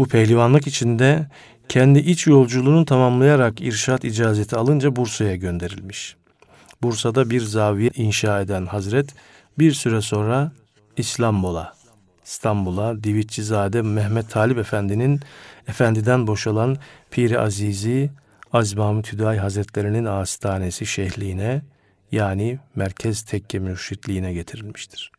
Bu 0.01 0.09
pehlivanlık 0.09 0.67
içinde 0.67 1.27
kendi 1.69 1.99
iç 1.99 2.27
yolculuğunu 2.27 2.85
tamamlayarak 2.85 3.61
irşat 3.61 4.05
icazeti 4.05 4.57
alınca 4.57 4.97
Bursa'ya 4.97 5.37
gönderilmiş. 5.37 6.17
Bursa'da 6.83 7.31
bir 7.31 7.41
zaviye 7.41 7.91
inşa 7.95 8.41
eden 8.41 8.67
Hazret 8.67 9.15
bir 9.59 9.73
süre 9.73 10.01
sonra 10.01 10.53
İstanbul'a, 10.97 11.75
İstanbul'a 12.25 13.05
Divitçizade 13.05 13.83
Mehmet 13.83 14.31
Talip 14.31 14.59
Efendi'nin 14.59 15.21
efendiden 15.69 16.27
boşalan 16.27 16.77
Piri 17.11 17.39
Azizi 17.39 18.11
Azbam 18.53 19.03
Tüday 19.03 19.37
Hazretlerinin 19.39 20.05
hastanesi 20.05 20.87
şehliğine 20.87 21.63
yani 22.13 22.59
Merkez 22.75 23.23
Tekke 23.23 23.59
Mürşitliğine 23.59 24.33
getirilmiştir. 24.33 25.13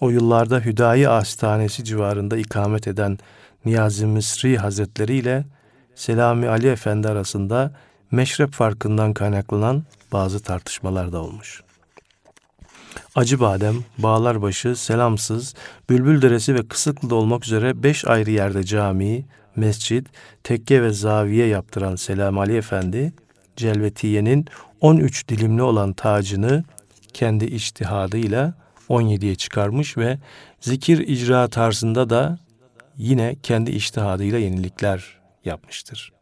O 0.00 0.10
yıllarda 0.10 0.60
Hüdayi 0.60 1.06
Hastanesi 1.06 1.84
civarında 1.84 2.36
ikamet 2.36 2.88
eden 2.88 3.18
Niyazi 3.66 4.06
Mısri 4.06 4.58
Hazretleri 4.58 5.14
ile 5.14 5.44
Selami 5.94 6.48
Ali 6.48 6.68
Efendi 6.68 7.08
arasında 7.08 7.72
meşrep 8.10 8.52
farkından 8.52 9.14
kaynaklanan 9.14 9.84
bazı 10.12 10.42
tartışmalar 10.42 11.12
da 11.12 11.22
olmuş. 11.22 11.62
Acıbadem, 13.14 13.76
Bağlarbaşı, 13.98 14.76
Selamsız, 14.76 15.54
Bülbül 15.90 16.22
Deresi 16.22 16.54
ve 16.54 16.68
Kısıklı'da 16.68 17.14
olmak 17.14 17.44
üzere 17.44 17.82
beş 17.82 18.04
ayrı 18.04 18.30
yerde 18.30 18.64
cami, 18.64 19.24
mescit, 19.56 20.06
tekke 20.44 20.82
ve 20.82 20.92
zaviye 20.92 21.46
yaptıran 21.46 21.96
Selam 21.96 22.38
Ali 22.38 22.56
Efendi, 22.56 23.12
Celvetiye'nin 23.56 24.46
13 24.80 25.28
dilimli 25.28 25.62
olan 25.62 25.92
tacını 25.92 26.64
kendi 27.12 27.44
iştihadıyla 27.44 28.54
17'ye 28.88 29.34
çıkarmış 29.34 29.96
ve 29.96 30.18
zikir 30.60 30.98
icra 30.98 31.48
tarzında 31.48 32.10
da 32.10 32.38
yine 32.98 33.36
kendi 33.42 33.70
iştihadıyla 33.70 34.38
yenilikler 34.38 35.18
yapmıştır. 35.44 36.12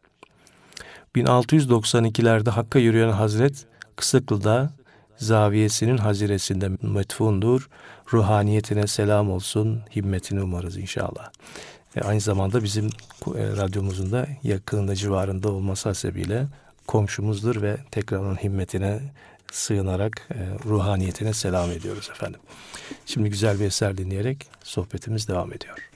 1692'lerde 1.15 2.49
Hakk'a 2.49 2.79
yürüyen 2.79 3.09
Hazret 3.09 3.65
Kısıklı'da 3.95 4.73
zaviyesinin 5.17 5.97
haziresinde 5.97 6.69
metfundur. 6.81 7.69
Ruhaniyetine 8.13 8.87
selam 8.87 9.31
olsun, 9.31 9.81
himmetini 9.95 10.41
umarız 10.43 10.77
inşallah. 10.77 11.31
E, 11.95 12.01
aynı 12.01 12.21
zamanda 12.21 12.63
bizim 12.63 12.85
e, 12.85 12.89
radyomuzun 13.57 14.11
da 14.11 14.27
yakınında 14.43 14.95
civarında 14.95 15.49
olması 15.49 15.89
hasebiyle 15.89 16.47
komşumuzdur 16.87 17.61
ve 17.61 17.77
tekrar 17.91 18.17
onun 18.17 18.35
himmetine 18.35 18.99
sığınarak 19.51 20.27
e, 20.31 20.69
ruhaniyetine 20.69 21.33
selam 21.33 21.71
ediyoruz 21.71 22.09
efendim. 22.11 22.39
Şimdi 23.05 23.29
güzel 23.29 23.59
bir 23.59 23.65
eser 23.65 23.97
dinleyerek 23.97 24.47
sohbetimiz 24.63 25.27
devam 25.27 25.53
ediyor. 25.53 25.94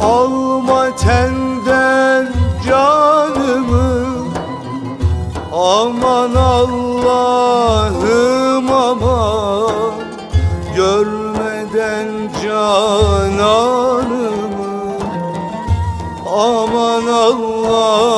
Alma 0.00 0.96
tenden 0.96 2.28
canımı. 2.68 4.02
Aman 5.52 6.34
Allah'ım 6.34 7.52
aman. 8.72 9.92
Görmeden 10.76 12.08
cananımı. 12.42 13.22
Aman 16.26 17.06
Allah'ım 17.06 18.11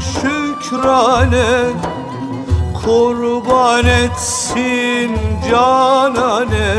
şükrane 0.00 1.70
Kurban 2.84 3.86
etsin 3.86 5.10
canane. 5.50 6.74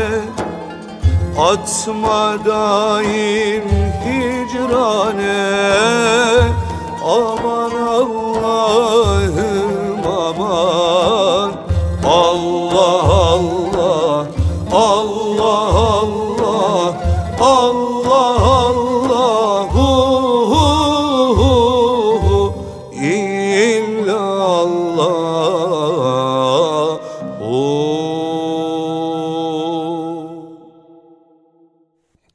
Atma 1.38 2.44
daim 2.44 3.71
hicrane 4.72 6.52
Aman 7.04 7.72
Allah'ım 7.98 9.32
aman. 10.06 11.52
Allah 12.04 13.08
Allah 13.32 14.26
Allah 14.72 15.76
Allah 15.78 16.94
Allah 17.40 18.40
Allah 18.66 19.68
hu, 19.74 19.88
hu, 20.52 20.64
hu, 21.38 21.52
hu, 22.24 22.38
illallah 26.22 26.98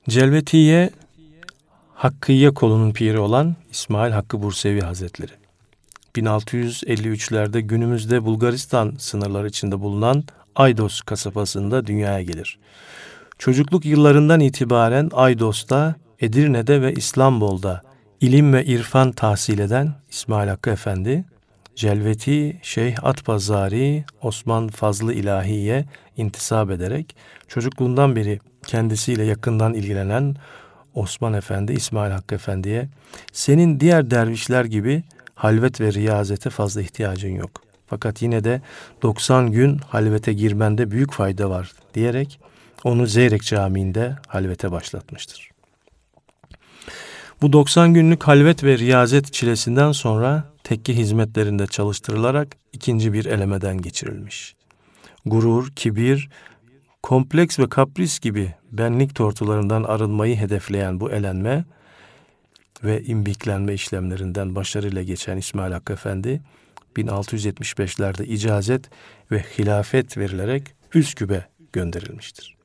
Celvetiye 0.10 0.89
Hakkıye 1.98 2.54
kolunun 2.54 2.92
piri 2.92 3.20
olan 3.20 3.56
İsmail 3.72 4.12
Hakkı 4.12 4.42
Bursevi 4.42 4.82
Hazretleri. 4.82 5.32
1653'lerde 6.16 7.60
günümüzde 7.60 8.26
Bulgaristan 8.26 8.96
sınırları 9.00 9.48
içinde 9.48 9.80
bulunan 9.80 10.24
Aydos 10.56 11.02
kasabasında 11.02 11.88
dünyaya 11.88 12.22
gelir. 12.22 12.60
Çocukluk 13.38 13.86
yıllarından 13.86 14.40
itibaren 14.40 15.10
Aydos'ta, 15.14 15.96
Edirne'de 16.20 16.82
ve 16.82 16.94
İstanbul'da 16.94 17.82
ilim 18.22 18.54
ve 18.54 18.66
irfan 18.66 19.12
tahsil 19.12 19.60
eden 19.60 19.94
İsmail 20.10 20.50
Hakkı 20.50 20.70
Efendi, 20.70 21.26
Celveti 21.76 22.60
Şeyh 22.62 23.04
Atpazari 23.04 24.06
Osman 24.22 24.68
Fazlı 24.68 25.14
İlahi'ye 25.14 25.86
intisap 26.18 26.72
ederek 26.72 27.16
çocukluğundan 27.48 28.16
beri 28.16 28.40
kendisiyle 28.68 29.24
yakından 29.24 29.74
ilgilenen 29.74 30.36
Osman 30.98 31.34
Efendi 31.34 31.74
İsmail 31.74 32.12
Hakkı 32.12 32.36
Efendi'ye 32.36 32.90
senin 33.32 33.80
diğer 33.80 34.12
dervişler 34.12 34.66
gibi 34.66 35.04
halvet 35.36 35.82
ve 35.82 35.94
riyazete 35.94 36.50
fazla 36.50 36.82
ihtiyacın 36.82 37.36
yok. 37.36 37.62
Fakat 37.88 38.22
yine 38.22 38.44
de 38.44 38.62
90 39.02 39.52
gün 39.52 39.78
halvete 39.78 40.34
girmende 40.34 40.92
büyük 40.92 41.14
fayda 41.14 41.50
var 41.50 41.72
diyerek 41.94 42.40
onu 42.84 43.08
Zeyrek 43.08 43.44
Camii'nde 43.44 44.16
halvete 44.28 44.72
başlatmıştır. 44.72 45.52
Bu 47.42 47.54
90 47.54 47.94
günlük 47.94 48.24
halvet 48.24 48.64
ve 48.64 48.78
riyazet 48.78 49.34
çilesinden 49.34 49.92
sonra 49.92 50.44
tekke 50.64 50.94
hizmetlerinde 50.96 51.68
çalıştırılarak 51.68 52.48
ikinci 52.74 53.14
bir 53.14 53.26
elemeden 53.26 53.82
geçirilmiş. 53.82 54.56
Gurur, 55.26 55.72
kibir, 55.76 56.30
kompleks 57.08 57.60
ve 57.60 57.70
kapris 57.70 58.20
gibi 58.20 58.54
benlik 58.72 59.15
tortularından 59.15 59.84
arınmayı 59.84 60.36
hedefleyen 60.36 61.00
bu 61.00 61.12
elenme 61.12 61.65
ve 62.84 63.04
imbiklenme 63.04 63.74
işlemlerinden 63.74 64.56
başarıyla 64.56 65.04
geçen 65.04 65.38
İsmail 65.38 65.72
Hakkı 65.72 65.93
Efendi 65.93 66.41
1675'lerde 66.98 68.26
icazet 68.26 68.89
ve 69.32 69.39
hilafet 69.39 70.17
verilerek 70.17 70.63
Üsküp'e 70.93 71.46
gönderilmiştir. 71.74 72.56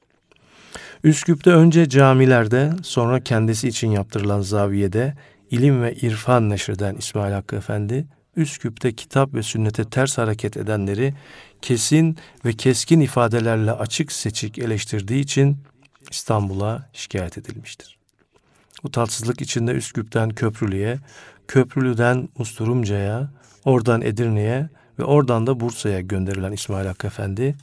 Üsküp'te 1.05 1.51
önce 1.51 1.89
camilerde 1.89 2.73
sonra 2.83 3.21
kendisi 3.21 3.69
için 3.69 3.91
yaptırılan 3.91 4.41
zaviyede 4.41 5.15
ilim 5.51 5.83
ve 5.83 5.95
irfan 5.95 6.51
neşreden 6.51 6.95
İsmail 6.95 7.33
Hakkı 7.33 7.57
Efendi, 7.57 8.07
Üsküp'te 8.37 8.93
kitap 8.93 9.35
ve 9.35 9.43
sünnete 9.43 9.85
ters 9.85 10.19
hareket 10.19 10.57
edenleri 10.57 11.15
kesin 11.63 12.17
ve 12.45 12.53
keskin 12.53 13.01
ifadelerle 13.01 13.73
açık 13.73 14.13
seçik 14.13 14.59
eleştirdiği 14.59 15.21
için 15.21 15.59
İstanbul'a 16.11 16.89
şikayet 16.93 17.39
edilmiştir. 17.39 17.99
Bu 18.85 18.91
tatsızlık 18.91 19.41
içinde 19.41 19.73
Üsküp'ten 19.73 20.31
Köprülü'ye, 20.31 20.99
Köprülü'den 21.49 22.29
Usturumca'ya, 22.39 23.31
oradan 23.65 24.03
Edirne'ye 24.03 24.69
ve 24.99 25.05
oradan 25.05 25.47
da 25.47 25.61
Bursa'ya 25.61 26.01
gönderilen 26.01 26.53
İsmail 26.53 26.87
Hakkı 26.87 27.07
Efendi, 27.07 27.55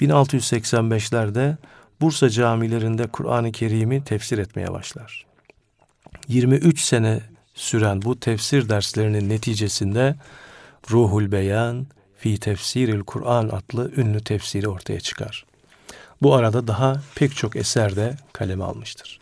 1685'lerde 0.00 1.56
Bursa 2.00 2.30
camilerinde 2.30 3.06
Kur'an-ı 3.06 3.52
Kerim'i 3.52 4.04
tefsir 4.04 4.38
etmeye 4.38 4.72
başlar. 4.72 5.26
23 6.28 6.80
sene 6.80 7.20
süren 7.54 8.02
bu 8.02 8.20
tefsir 8.20 8.68
derslerinin 8.68 9.28
neticesinde 9.28 10.16
Ruhul 10.90 11.32
Beyan 11.32 11.86
fi 12.24 12.38
Tefsiril 12.38 13.00
Kur'an 13.00 13.48
adlı 13.48 13.92
ünlü 13.96 14.20
tefsiri 14.20 14.68
ortaya 14.68 15.00
çıkar. 15.00 15.44
Bu 16.22 16.34
arada 16.34 16.66
daha 16.66 17.02
pek 17.14 17.36
çok 17.36 17.56
eser 17.56 17.96
de 17.96 18.16
kaleme 18.32 18.64
almıştır. 18.64 19.20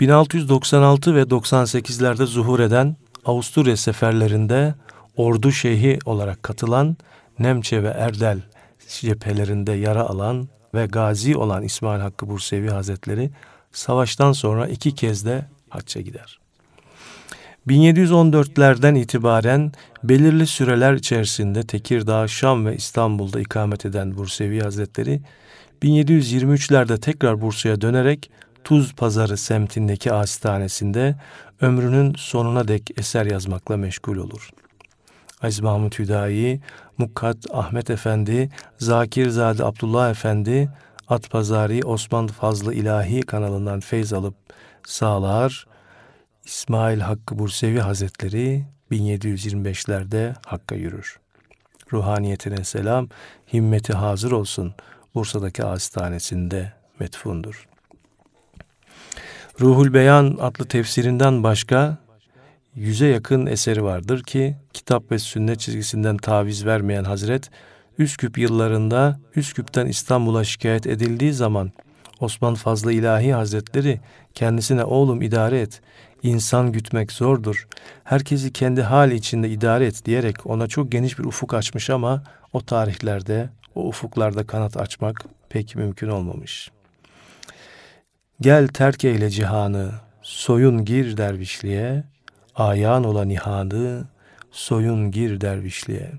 1696 0.00 1.14
ve 1.14 1.22
98'lerde 1.22 2.26
zuhur 2.26 2.60
eden 2.60 2.96
Avusturya 3.24 3.76
seferlerinde 3.76 4.74
ordu 5.16 5.52
şeyhi 5.52 5.98
olarak 6.04 6.42
katılan 6.42 6.96
Nemçe 7.38 7.82
ve 7.82 7.88
Erdel 7.88 8.40
cephelerinde 8.88 9.72
yara 9.72 10.02
alan 10.02 10.48
ve 10.74 10.86
gazi 10.86 11.36
olan 11.36 11.62
İsmail 11.62 12.00
Hakkı 12.00 12.28
Bursevi 12.28 12.70
Hazretleri 12.70 13.30
savaştan 13.72 14.32
sonra 14.32 14.66
iki 14.66 14.94
kez 14.94 15.26
de 15.26 15.46
hacca 15.68 16.00
gider. 16.00 16.41
1714'lerden 17.68 18.94
itibaren 18.94 19.72
belirli 20.04 20.46
süreler 20.46 20.92
içerisinde 20.94 21.62
Tekirdağ, 21.62 22.28
Şam 22.28 22.66
ve 22.66 22.76
İstanbul'da 22.76 23.40
ikamet 23.40 23.86
eden 23.86 24.16
Bursevi 24.16 24.60
Hazretleri 24.60 25.20
1723'lerde 25.82 27.00
tekrar 27.00 27.40
Bursa'ya 27.40 27.80
dönerek 27.80 28.30
Tuz 28.64 28.94
Pazarı 28.94 29.36
semtindeki 29.36 30.10
hastanesinde 30.10 31.16
ömrünün 31.60 32.14
sonuna 32.18 32.68
dek 32.68 32.90
eser 32.98 33.26
yazmakla 33.26 33.76
meşgul 33.76 34.16
olur. 34.16 34.50
Aziz 35.42 35.60
Mahmut 35.60 35.98
Hüdayi, 35.98 36.60
Mukkat 36.98 37.36
Ahmet 37.52 37.90
Efendi, 37.90 38.50
Zakirzade 38.78 39.64
Abdullah 39.64 40.10
Efendi, 40.10 40.70
Atpazari 41.08 41.84
Osman 41.84 42.26
Fazlı 42.26 42.74
İlahi 42.74 43.20
kanalından 43.20 43.80
feyz 43.80 44.12
alıp 44.12 44.34
sağlar. 44.86 45.71
İsmail 46.44 47.00
Hakkı 47.00 47.38
Bursevi 47.38 47.80
Hazretleri 47.80 48.64
1725'lerde 48.90 50.34
Hakk'a 50.46 50.74
yürür. 50.74 51.20
Ruhaniyetine 51.92 52.64
selam, 52.64 53.08
himmeti 53.52 53.92
hazır 53.92 54.32
olsun. 54.32 54.74
Bursa'daki 55.14 55.62
hastanesinde 55.62 56.72
metfundur. 57.00 57.68
Ruhul 59.60 59.94
Beyan 59.94 60.38
adlı 60.40 60.64
tefsirinden 60.64 61.42
başka 61.42 61.98
yüze 62.74 63.06
yakın 63.06 63.46
eseri 63.46 63.84
vardır 63.84 64.22
ki 64.22 64.56
kitap 64.72 65.12
ve 65.12 65.18
sünnet 65.18 65.60
çizgisinden 65.60 66.16
taviz 66.16 66.66
vermeyen 66.66 67.04
Hazret 67.04 67.50
Üsküp 67.98 68.38
yıllarında 68.38 69.20
Üsküp'ten 69.36 69.86
İstanbul'a 69.86 70.44
şikayet 70.44 70.86
edildiği 70.86 71.32
zaman 71.32 71.72
Osman 72.20 72.54
Fazlı 72.54 72.92
İlahi 72.92 73.32
Hazretleri 73.32 74.00
kendisine 74.34 74.84
oğlum 74.84 75.22
idare 75.22 75.60
et, 75.60 75.80
insan 76.22 76.72
gütmek 76.72 77.12
zordur, 77.12 77.66
herkesi 78.04 78.52
kendi 78.52 78.82
hali 78.82 79.14
içinde 79.14 79.50
idare 79.50 79.86
et 79.86 80.04
diyerek 80.04 80.46
ona 80.46 80.66
çok 80.66 80.92
geniş 80.92 81.18
bir 81.18 81.24
ufuk 81.24 81.54
açmış 81.54 81.90
ama 81.90 82.22
o 82.52 82.60
tarihlerde, 82.60 83.48
o 83.74 83.88
ufuklarda 83.88 84.46
kanat 84.46 84.76
açmak 84.76 85.24
pek 85.48 85.76
mümkün 85.76 86.08
olmamış. 86.08 86.70
Gel 88.40 88.68
terk 88.68 89.04
eyle 89.04 89.30
cihanı, 89.30 89.90
soyun 90.22 90.84
gir 90.84 91.16
dervişliğe, 91.16 92.04
ayan 92.54 93.04
olan 93.04 93.28
nihanı, 93.28 94.04
soyun 94.50 95.10
gir 95.10 95.40
dervişliğe. 95.40 96.12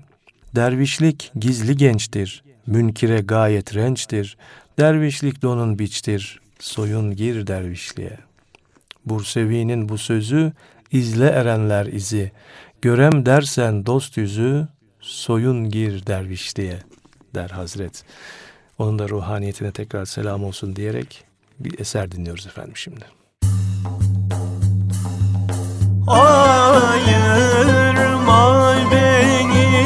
Dervişlik 0.54 1.32
gizli 1.36 1.76
gençtir, 1.76 2.44
münkire 2.66 3.20
gayet 3.20 3.74
rençtir, 3.74 4.36
dervişlik 4.78 5.42
donun 5.42 5.78
biçtir, 5.78 6.40
soyun 6.58 7.16
gir 7.16 7.46
dervişliğe. 7.46 8.18
Bursevi'nin 9.06 9.88
bu 9.88 9.98
sözü, 9.98 10.52
izle 10.90 11.26
erenler 11.26 11.86
izi, 11.86 12.32
görem 12.82 13.26
dersen 13.26 13.86
dost 13.86 14.16
yüzü, 14.16 14.68
soyun 15.00 15.68
gir 15.70 16.06
dervişliğe 16.06 16.78
der 17.34 17.50
Hazret. 17.50 18.04
Onun 18.78 18.98
da 18.98 19.08
ruhaniyetine 19.08 19.72
tekrar 19.72 20.04
selam 20.04 20.44
olsun 20.44 20.76
diyerek 20.76 21.24
bir 21.60 21.78
eser 21.78 22.12
dinliyoruz 22.12 22.46
efendim 22.46 22.76
şimdi. 22.76 23.04
Ayırma 26.06 27.64
beni 28.92 29.84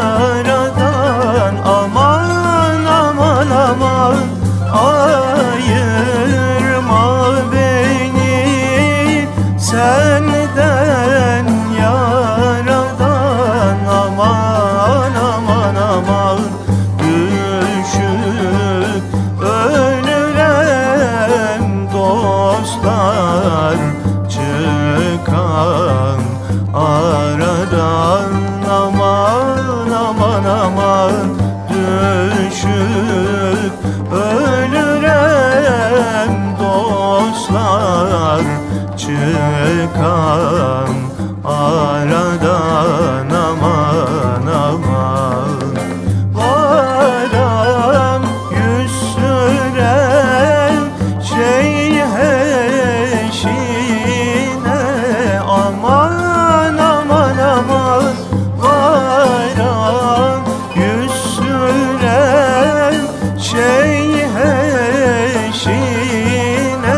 şeyheşine 65.64 66.94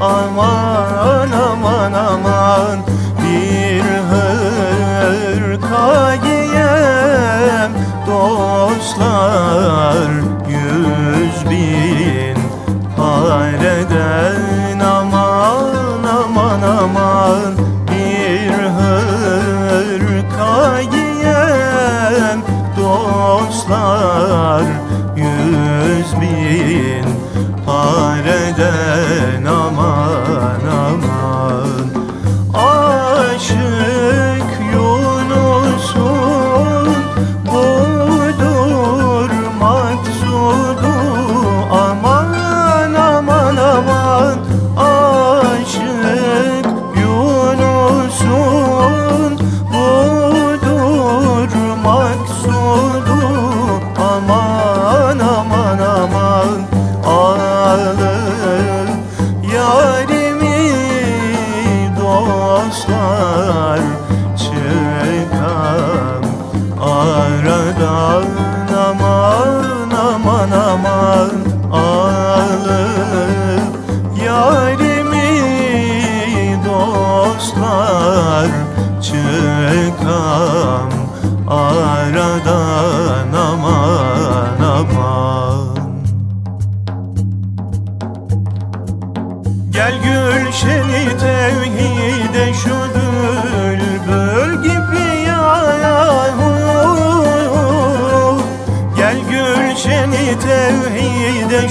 aman 0.00 0.71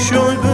de 0.02 0.06
şu 0.06 0.51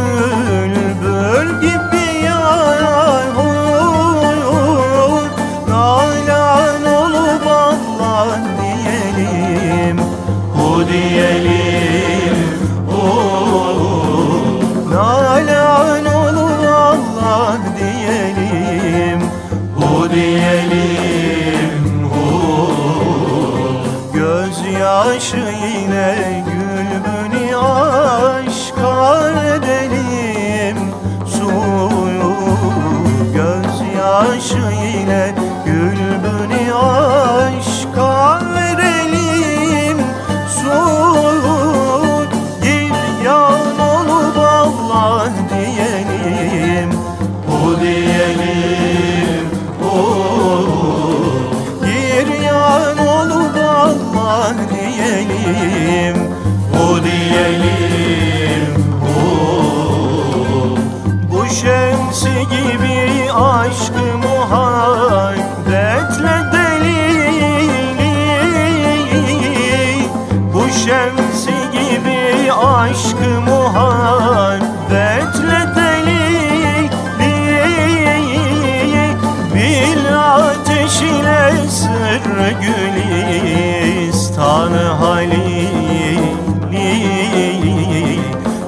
sır 82.23 84.01
gülistanı 84.01 84.83
halili 84.83 86.19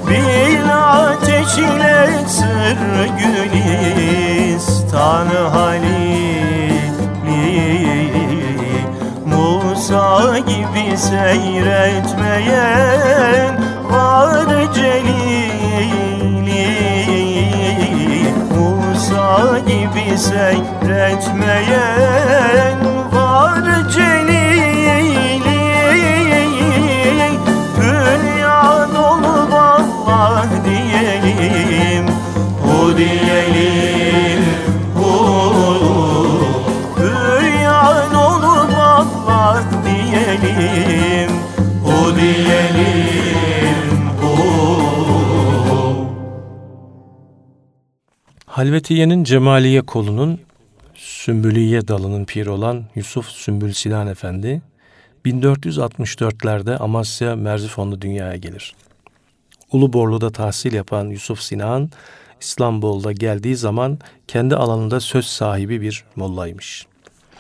Bil 0.08 0.76
ateş 0.78 1.58
ile 1.58 2.10
sır 2.28 2.80
gülistanı 3.20 5.40
halili 5.50 6.74
Musa 9.26 10.38
gibi 10.40 10.98
seyretmeyen 10.98 13.60
var 13.92 14.74
celili. 14.74 16.70
Musa 18.56 19.60
gibi 19.60 20.18
seyretmeyen 20.18 22.79
Halvetiye'nin 48.60 49.24
Cemaliye 49.24 49.82
kolunun 49.82 50.40
Sümbüliye 50.96 51.88
dalının 51.88 52.26
piri 52.26 52.50
olan 52.50 52.86
Yusuf 52.96 53.26
Sümbül 53.26 53.74
Sinan 53.74 54.08
Efendi 54.08 54.62
1464'lerde 55.26 56.78
Amasya 56.78 57.36
Merzifonlu 57.36 58.02
dünyaya 58.02 58.36
gelir. 58.36 58.76
Uluborlu'da 59.72 60.30
tahsil 60.30 60.74
yapan 60.74 61.06
Yusuf 61.08 61.42
Sinan, 61.42 61.90
İstanbul'da 62.42 63.12
geldiği 63.12 63.56
zaman 63.56 64.00
kendi 64.28 64.56
alanında 64.56 65.00
söz 65.00 65.26
sahibi 65.26 65.82
bir 65.82 66.04
mollaymış. 66.16 66.88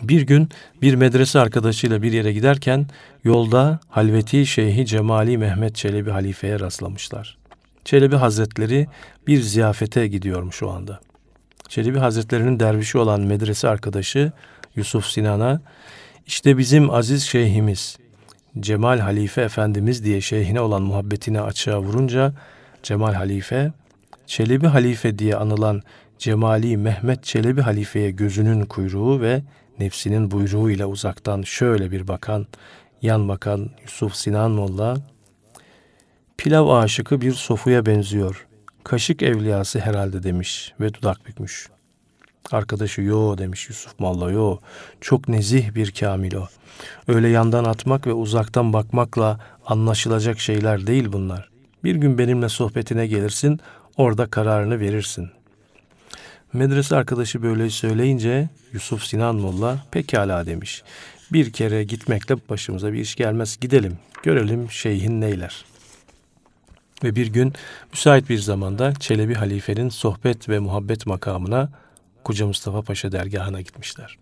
Bir 0.01 0.21
gün 0.21 0.49
bir 0.81 0.95
medrese 0.95 1.39
arkadaşıyla 1.39 2.01
bir 2.01 2.11
yere 2.11 2.33
giderken 2.33 2.87
yolda 3.23 3.79
Halveti 3.89 4.45
Şeyhi 4.45 4.85
Cemali 4.85 5.37
Mehmet 5.37 5.75
Çelebi 5.75 6.11
halifeye 6.11 6.59
rastlamışlar. 6.59 7.37
Çelebi 7.85 8.15
Hazretleri 8.15 8.87
bir 9.27 9.41
ziyafete 9.41 10.07
gidiyormuş 10.07 10.63
o 10.63 10.69
anda. 10.69 10.99
Çelebi 11.69 11.99
Hazretlerinin 11.99 12.59
dervişi 12.59 12.97
olan 12.97 13.21
medrese 13.21 13.69
arkadaşı 13.69 14.31
Yusuf 14.75 15.05
Sinan'a 15.05 15.61
işte 16.27 16.57
bizim 16.57 16.89
aziz 16.89 17.23
şeyhimiz 17.23 17.97
Cemal 18.59 18.99
Halife 18.99 19.41
Efendimiz 19.41 20.03
diye 20.03 20.21
şeyhine 20.21 20.61
olan 20.61 20.81
muhabbetini 20.81 21.41
açığa 21.41 21.81
vurunca 21.81 22.33
Cemal 22.83 23.13
Halife 23.13 23.71
Çelebi 24.27 24.67
Halife 24.67 25.19
diye 25.19 25.35
anılan 25.35 25.81
Cemali 26.19 26.77
Mehmet 26.77 27.23
Çelebi 27.23 27.61
Halife'ye 27.61 28.11
gözünün 28.11 28.65
kuyruğu 28.65 29.21
ve 29.21 29.41
nefsinin 29.79 30.31
buyruğu 30.31 30.71
ile 30.71 30.85
uzaktan 30.85 31.41
şöyle 31.41 31.91
bir 31.91 32.07
bakan, 32.07 32.47
yan 33.01 33.27
bakan 33.27 33.69
Yusuf 33.83 34.15
Sinan 34.15 34.51
Molla, 34.51 34.97
pilav 36.37 36.67
aşıkı 36.67 37.21
bir 37.21 37.31
sofuya 37.31 37.85
benziyor. 37.85 38.48
Kaşık 38.83 39.23
evliyası 39.23 39.79
herhalde 39.79 40.23
demiş 40.23 40.73
ve 40.79 40.93
dudak 40.93 41.25
bükmüş. 41.25 41.69
Arkadaşı 42.51 43.01
yo 43.01 43.37
demiş 43.37 43.69
Yusuf 43.69 43.99
Molla 43.99 44.31
yo. 44.31 44.57
Çok 45.01 45.27
nezih 45.27 45.75
bir 45.75 45.91
kamil 45.91 46.35
o. 46.35 46.47
Öyle 47.07 47.27
yandan 47.27 47.63
atmak 47.63 48.07
ve 48.07 48.13
uzaktan 48.13 48.73
bakmakla 48.73 49.39
anlaşılacak 49.65 50.39
şeyler 50.39 50.87
değil 50.87 51.11
bunlar. 51.11 51.49
Bir 51.83 51.95
gün 51.95 52.17
benimle 52.17 52.49
sohbetine 52.49 53.07
gelirsin, 53.07 53.59
orada 53.97 54.25
kararını 54.27 54.79
verirsin. 54.79 55.29
Medrese 56.53 56.95
arkadaşı 56.95 57.43
böyle 57.43 57.69
söyleyince 57.69 58.49
Yusuf 58.73 59.03
Sinan 59.03 59.35
Molla 59.35 59.85
pekala 59.91 60.45
demiş. 60.45 60.83
Bir 61.33 61.53
kere 61.53 61.83
gitmekle 61.83 62.35
başımıza 62.49 62.93
bir 62.93 62.99
iş 62.99 63.15
gelmez. 63.15 63.57
Gidelim, 63.61 63.97
görelim 64.23 64.71
şeyhin 64.71 65.21
neyler. 65.21 65.65
Ve 67.03 67.15
bir 67.15 67.27
gün 67.27 67.53
müsait 67.91 68.29
bir 68.29 68.37
zamanda 68.37 68.93
Çelebi 68.93 69.33
Halife'nin 69.33 69.89
sohbet 69.89 70.49
ve 70.49 70.59
muhabbet 70.59 71.05
makamına 71.05 71.69
Koca 72.23 72.47
Mustafa 72.47 72.81
Paşa 72.81 73.11
dergahına 73.11 73.61
gitmişler. 73.61 74.17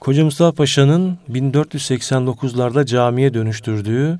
Koca 0.00 0.24
Mustafa 0.24 0.52
Paşa'nın 0.52 1.18
1489'larda 1.32 2.86
camiye 2.86 3.34
dönüştürdüğü 3.34 4.18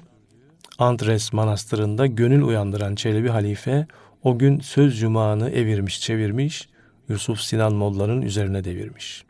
Andres 0.79 1.33
Manastırı'nda 1.33 2.07
gönül 2.07 2.43
uyandıran 2.43 2.95
Çelebi 2.95 3.29
Halife 3.29 3.87
o 4.23 4.39
gün 4.39 4.61
söz 4.61 5.01
cumağını 5.01 5.51
evirmiş 5.51 6.01
çevirmiş 6.01 6.69
Yusuf 7.09 7.41
Sinan 7.41 7.75
Molla'nın 7.75 8.23
üzerine 8.23 8.65
devirmiş. 8.65 9.25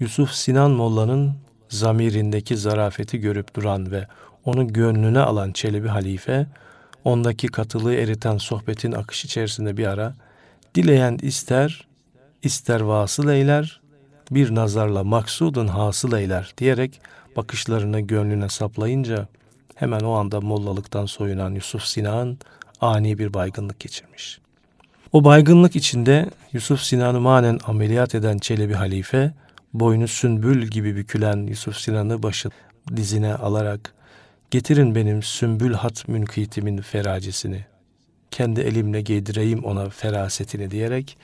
Yusuf 0.00 0.30
Sinan 0.30 0.70
Molla'nın 0.70 1.34
zamirindeki 1.68 2.56
zarafeti 2.56 3.18
görüp 3.18 3.56
duran 3.56 3.90
ve 3.90 4.06
onu 4.44 4.72
gönlüne 4.72 5.20
alan 5.20 5.52
Çelebi 5.52 5.88
Halife, 5.88 6.46
ondaki 7.04 7.46
katılığı 7.46 7.94
eriten 7.94 8.38
sohbetin 8.38 8.92
akış 8.92 9.24
içerisinde 9.24 9.76
bir 9.76 9.86
ara, 9.86 10.14
dileyen 10.74 11.18
ister, 11.22 11.88
ister 12.42 12.80
vasıl 12.80 13.28
eyler, 13.28 13.80
bir 14.30 14.54
nazarla 14.54 15.04
maksudun 15.04 15.66
hasıl 15.66 16.12
eyler 16.12 16.54
diyerek 16.58 17.00
bakışlarını 17.36 18.00
gönlüne 18.00 18.48
saplayınca 18.48 19.28
hemen 19.74 20.00
o 20.00 20.12
anda 20.12 20.40
mollalıktan 20.40 21.06
soyunan 21.06 21.54
Yusuf 21.54 21.84
Sinan 21.84 22.38
ani 22.80 23.18
bir 23.18 23.34
baygınlık 23.34 23.80
geçirmiş. 23.80 24.38
O 25.12 25.24
baygınlık 25.24 25.76
içinde 25.76 26.30
Yusuf 26.52 26.80
Sinan'ı 26.80 27.20
manen 27.20 27.58
ameliyat 27.66 28.14
eden 28.14 28.38
Çelebi 28.38 28.74
Halife, 28.74 29.32
boynu 29.74 30.08
sümbül 30.08 30.66
gibi 30.66 30.96
bükülen 30.96 31.46
Yusuf 31.46 31.76
Sinan'ı 31.76 32.22
başı 32.22 32.50
dizine 32.96 33.34
alarak 33.34 33.94
getirin 34.50 34.94
benim 34.94 35.22
sümbül 35.22 35.74
hat 35.74 36.08
münkitimin 36.08 36.80
feracesini, 36.80 37.64
kendi 38.30 38.60
elimle 38.60 39.00
giydireyim 39.00 39.64
ona 39.64 39.88
ferasetini 39.88 40.70
diyerek 40.70 41.18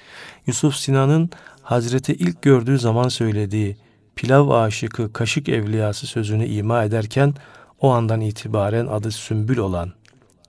Yusuf 0.47 0.75
Sinan'ın 0.77 1.31
Hazreti 1.63 2.13
ilk 2.13 2.43
gördüğü 2.43 2.79
zaman 2.79 3.09
söylediği 3.09 3.77
pilav 4.17 4.49
aşıkı 4.49 5.13
kaşık 5.13 5.49
evliyası 5.49 6.07
sözünü 6.07 6.47
ima 6.47 6.85
ederken 6.85 7.35
o 7.81 7.91
andan 7.91 8.21
itibaren 8.21 8.87
adı 8.87 9.11
Sümbül 9.11 9.59
olan 9.59 9.93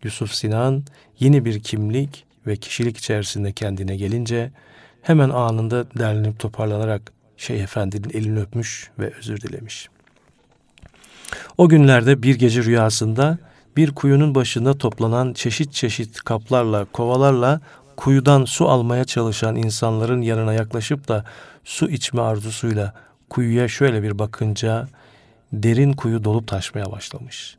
Yusuf 0.03 0.31
Sinan 0.31 0.83
yeni 1.19 1.45
bir 1.45 1.63
kimlik 1.63 2.25
ve 2.47 2.55
kişilik 2.55 2.97
içerisinde 2.97 3.51
kendine 3.51 3.95
gelince 3.95 4.51
hemen 5.01 5.29
anında 5.29 5.91
derlenip 5.91 6.39
toparlanarak 6.39 7.13
Şeyh 7.37 7.63
Efendi'nin 7.63 8.09
elini 8.09 8.39
öpmüş 8.39 8.91
ve 8.99 9.13
özür 9.19 9.41
dilemiş. 9.41 9.89
O 11.57 11.69
günlerde 11.69 12.23
bir 12.23 12.35
gece 12.35 12.63
rüyasında 12.63 13.37
bir 13.77 13.91
kuyunun 13.91 14.35
başında 14.35 14.77
toplanan 14.77 15.33
çeşit 15.33 15.73
çeşit 15.73 16.17
kaplarla, 16.17 16.85
kovalarla 16.85 17.61
kuyudan 17.95 18.45
su 18.45 18.69
almaya 18.69 19.05
çalışan 19.05 19.55
insanların 19.55 20.21
yanına 20.21 20.53
yaklaşıp 20.53 21.07
da 21.07 21.25
su 21.63 21.89
içme 21.89 22.21
arzusuyla 22.21 22.93
kuyuya 23.29 23.67
şöyle 23.67 24.03
bir 24.03 24.19
bakınca 24.19 24.87
derin 25.53 25.93
kuyu 25.93 26.23
dolup 26.23 26.47
taşmaya 26.47 26.91
başlamış. 26.91 27.57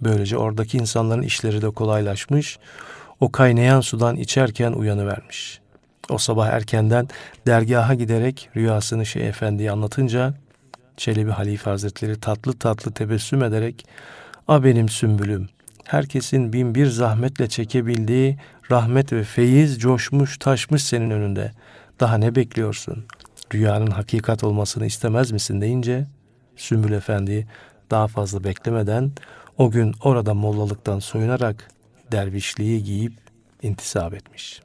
Böylece 0.00 0.36
oradaki 0.36 0.78
insanların 0.78 1.22
işleri 1.22 1.62
de 1.62 1.70
kolaylaşmış. 1.70 2.58
O 3.20 3.32
kaynayan 3.32 3.80
sudan 3.80 4.16
içerken 4.16 4.72
uyanıvermiş. 4.72 5.60
O 6.10 6.18
sabah 6.18 6.46
erkenden 6.46 7.08
dergaha 7.46 7.94
giderek 7.94 8.48
rüyasını 8.56 9.06
Şeyh 9.06 9.26
Efendi'ye 9.26 9.70
anlatınca 9.70 10.34
Çelebi 10.96 11.30
Halife 11.30 11.70
Hazretleri 11.70 12.20
tatlı 12.20 12.52
tatlı 12.52 12.92
tebessüm 12.92 13.42
ederek 13.42 13.86
A 14.48 14.64
benim 14.64 14.88
sümbülüm, 14.88 15.48
herkesin 15.84 16.52
bin 16.52 16.74
bir 16.74 16.86
zahmetle 16.86 17.48
çekebildiği 17.48 18.38
rahmet 18.70 19.12
ve 19.12 19.24
feyiz 19.24 19.78
coşmuş 19.78 20.38
taşmış 20.38 20.84
senin 20.84 21.10
önünde. 21.10 21.52
Daha 22.00 22.18
ne 22.18 22.34
bekliyorsun? 22.34 23.04
Rüyanın 23.54 23.90
hakikat 23.90 24.44
olmasını 24.44 24.86
istemez 24.86 25.32
misin 25.32 25.60
deyince 25.60 26.06
Sümbül 26.56 26.92
Efendi 26.92 27.46
daha 27.90 28.06
fazla 28.06 28.44
beklemeden 28.44 29.12
o 29.58 29.70
gün 29.70 29.94
orada 30.02 30.34
mollalıktan 30.34 30.98
soyunarak 30.98 31.70
dervişliği 32.12 32.84
giyip 32.84 33.12
intisap 33.62 34.14
etmiş. 34.14 34.62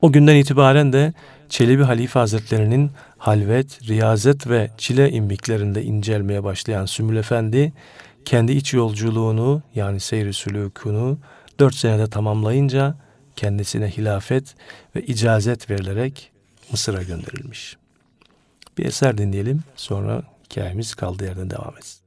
O 0.00 0.12
günden 0.12 0.36
itibaren 0.36 0.92
de 0.92 1.12
Çelebi 1.48 1.82
Halife 1.82 2.18
Hazretlerinin 2.18 2.90
halvet, 3.18 3.88
riyazet 3.88 4.46
ve 4.48 4.70
çile 4.78 5.10
imbiklerinde 5.10 5.82
incelmeye 5.82 6.44
başlayan 6.44 6.86
Sümbül 6.86 7.16
Efendi, 7.16 7.72
kendi 8.24 8.52
iç 8.52 8.74
yolculuğunu 8.74 9.62
yani 9.74 10.00
seyri 10.00 10.32
sülükünü 10.32 11.16
dört 11.58 11.74
senede 11.74 12.10
tamamlayınca 12.10 12.94
kendisine 13.36 13.88
hilafet 13.88 14.54
ve 14.96 15.02
icazet 15.02 15.70
verilerek 15.70 16.30
Mısır'a 16.70 17.02
gönderilmiş. 17.02 17.76
Bir 18.78 18.84
eser 18.84 19.18
dinleyelim 19.18 19.62
sonra 19.76 20.22
hikayemiz 20.44 20.94
kaldığı 20.94 21.24
yerden 21.24 21.50
devam 21.50 21.76
etsin. 21.76 22.00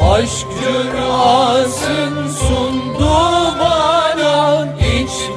Aşk 0.00 0.46
cürasın 0.60 2.28
sundu 2.28 2.96
bana 3.00 3.45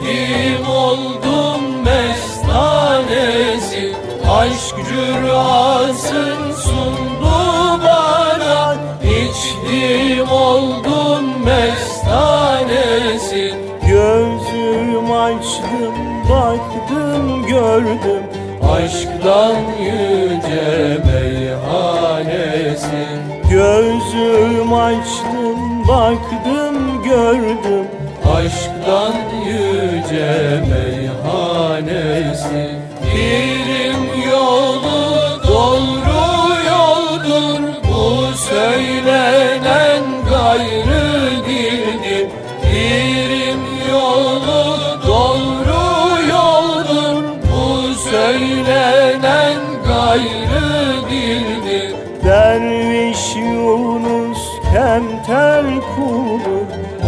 içtim 0.09 0.69
oldum 0.69 1.61
mestanesi 1.85 3.83
Aşk 4.31 4.75
cürasın 4.89 6.51
sundu 6.51 7.35
bana. 7.83 8.75
İçtim 9.03 10.31
oldum 10.31 11.25
mestanesi 11.45 13.43
Gözüm 13.87 15.11
açtım 15.11 15.93
baktım 16.29 17.47
gördüm. 17.47 18.23
Aşktan 18.71 19.55
yüce 19.81 20.97
meyhanesi. 21.05 23.03
Gözüm 23.49 24.73
açtım 24.73 25.87
baktım 25.87 27.03
gördüm 27.03 27.87
Aşktan 28.35 29.13
yüce 29.45 30.63
meyhanesi 30.69 32.61
Birim 33.03 34.03
yolu 34.31 34.99
doğru 35.47 36.21
yoldur. 36.69 37.61
Bu 37.83 38.37
söylenen 38.37 40.03
gayrı 40.29 41.05
dildir. 41.47 42.27
Birim 42.63 43.63
yolu 43.91 44.63
doğru 45.07 45.81
yoldur. 46.29 47.23
Bu 47.51 47.93
söylenen 48.09 49.59
gayrı 49.87 50.67
dildir. 51.11 51.89
Derviş 52.25 53.35
Yunus 53.35 54.41
kemter 54.73 55.65
kuldur 55.95 56.58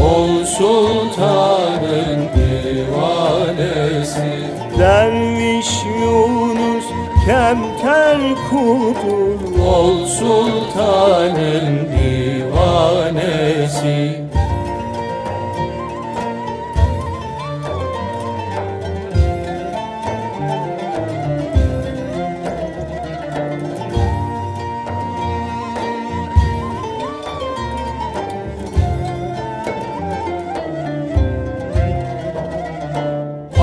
Ol 0.01 0.45
sultanın 0.45 2.29
divanesi. 2.35 4.31
Derviş 4.79 5.71
Yunus 6.01 6.85
kemter 7.25 8.19
kuldur 8.49 9.39
Ol 9.65 10.05
sultanın 10.05 11.87
divanesi 11.91 13.51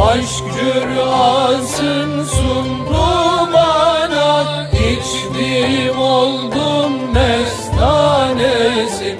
Aşk 0.08 0.44
cürasın 0.54 2.24
sundu 2.24 3.04
bana 3.52 4.46
İçtim 4.72 6.00
oldum 6.00 6.92
mestanesi. 7.14 9.10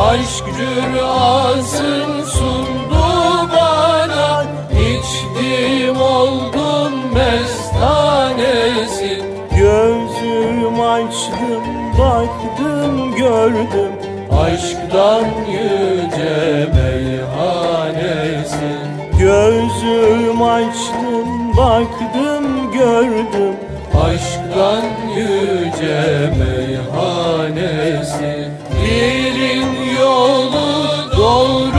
Aşk 0.00 0.44
cürasın 0.56 2.24
sundu 2.24 3.04
bana 3.52 4.44
İçtim 4.72 6.00
oldum 6.00 6.92
mestanesi. 7.14 9.12
Gözüm 9.50 10.80
açtım 10.80 11.64
baktım 11.98 13.16
gördüm. 13.16 13.92
Aşktan 14.32 15.26
yüce 15.50 16.68
meyhanesi 16.74 17.58
Gözüm 20.38 20.48
açtım 20.48 21.56
baktım 21.56 22.72
gördüm. 22.72 23.56
Aşktan 24.04 24.84
yüce 25.16 26.32
meyhanesi 26.38 28.32
Dilin 28.82 29.72
yolu 30.00 30.66
doğru 31.16 31.77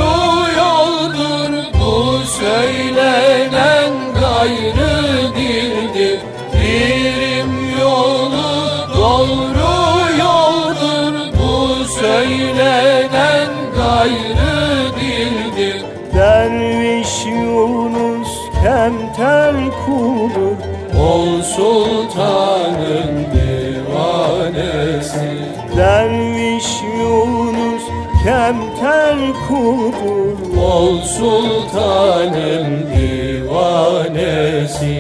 sultanın 21.60 23.26
divanesi 23.34 25.30
Derviş 25.78 26.68
Yunus 27.00 27.84
kemter 28.24 29.18
kuldur 29.48 30.58
Ol 30.58 31.02
sultanın 31.02 32.88
divanesi 32.96 34.96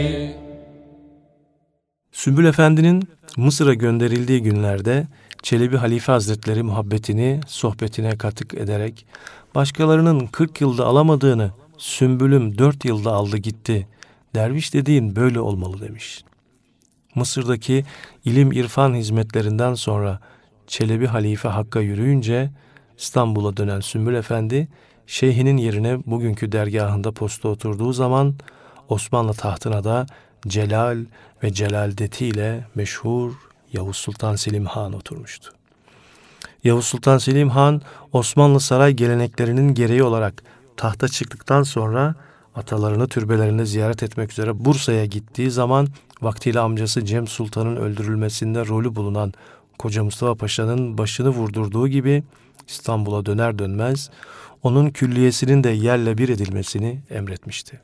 Sümbül 2.12 2.46
Efendi'nin 2.46 3.10
Mısır'a 3.38 3.74
gönderildiği 3.74 4.42
günlerde 4.42 5.08
Çelebi 5.44 5.78
Halife 5.78 6.12
Hazretleri 6.12 6.64
muhabbetini 6.64 7.42
sohbetine 7.48 8.18
katık 8.18 8.54
ederek 8.54 9.06
başkalarının 9.56 10.28
40 10.28 10.62
yılda 10.62 10.86
alamadığını 10.86 11.52
Sümbülüm 11.78 12.58
4 12.58 12.86
yılda 12.86 13.12
aldı 13.12 13.38
gitti. 13.38 13.88
Derviş 14.36 14.74
dediğin 14.74 15.16
böyle 15.16 15.40
olmalı 15.40 15.82
demiş. 15.82 16.24
Mısır'daki 17.20 17.86
ilim 18.26 18.52
irfan 18.52 18.94
hizmetlerinden 18.94 19.74
sonra 19.74 20.20
Çelebi 20.68 21.08
Halife 21.08 21.50
Hakk'a 21.50 21.80
yürüyünce 21.80 22.50
İstanbul'a 22.98 23.58
dönen 23.58 23.80
Sümbül 23.80 24.16
Efendi 24.16 24.68
şeyhinin 25.08 25.58
yerine 25.58 26.00
bugünkü 26.06 26.52
dergahında 26.52 27.12
posta 27.12 27.50
oturduğu 27.50 27.94
zaman 27.94 28.36
Osmanlı 28.90 29.34
tahtına 29.34 29.84
da 29.84 30.06
Celal 30.48 31.06
ve 31.44 31.54
Celaldeti 31.54 32.26
ile 32.26 32.66
meşhur 32.76 33.34
Yavuz 33.74 33.98
Sultan 33.98 34.36
Selim 34.36 34.66
Han 34.66 34.94
oturmuştu. 34.94 35.52
Yavuz 36.64 36.86
Sultan 36.86 37.18
Selim 37.18 37.50
Han 37.50 37.82
Osmanlı 38.14 38.60
saray 38.60 38.94
geleneklerinin 38.94 39.74
gereği 39.74 40.04
olarak 40.04 40.44
tahta 40.78 41.08
çıktıktan 41.08 41.64
sonra 41.64 42.16
atalarını 42.56 43.08
türbelerinde 43.08 43.66
ziyaret 43.66 44.04
etmek 44.04 44.32
üzere 44.32 44.66
Bursa'ya 44.66 45.06
gittiği 45.06 45.52
zaman 45.52 45.88
vaktiyle 46.22 46.60
amcası 46.60 47.06
Cem 47.06 47.28
Sultan'ın 47.28 47.76
öldürülmesinde 47.76 48.66
rolü 48.66 48.96
bulunan 48.96 49.34
Koca 49.80 50.04
Mustafa 50.04 50.36
Paşa'nın 50.36 50.98
başını 50.98 51.30
vurdurduğu 51.30 51.88
gibi 51.88 52.24
İstanbul'a 52.68 53.26
döner 53.26 53.60
dönmez 53.60 54.10
onun 54.64 54.90
külliyesinin 54.90 55.64
de 55.64 55.70
yerle 55.70 56.18
bir 56.18 56.30
edilmesini 56.30 57.02
emretmişti. 57.10 57.80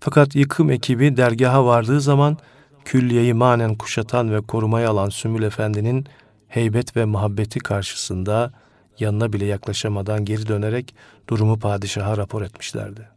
Fakat 0.00 0.36
yıkım 0.36 0.70
ekibi 0.70 1.16
dergaha 1.16 1.66
vardığı 1.66 2.00
zaman 2.00 2.36
külliyeyi 2.84 3.34
manen 3.34 3.74
kuşatan 3.74 4.32
ve 4.32 4.40
korumaya 4.40 4.90
alan 4.90 5.08
Sümbül 5.08 5.42
Efendi'nin 5.42 6.06
heybet 6.48 6.96
ve 6.96 7.04
muhabbeti 7.04 7.58
karşısında 7.58 8.52
yanına 8.98 9.32
bile 9.32 9.44
yaklaşamadan 9.44 10.24
geri 10.24 10.48
dönerek 10.48 10.94
durumu 11.28 11.58
padişaha 11.58 12.16
rapor 12.16 12.42
etmişlerdi. 12.42 13.11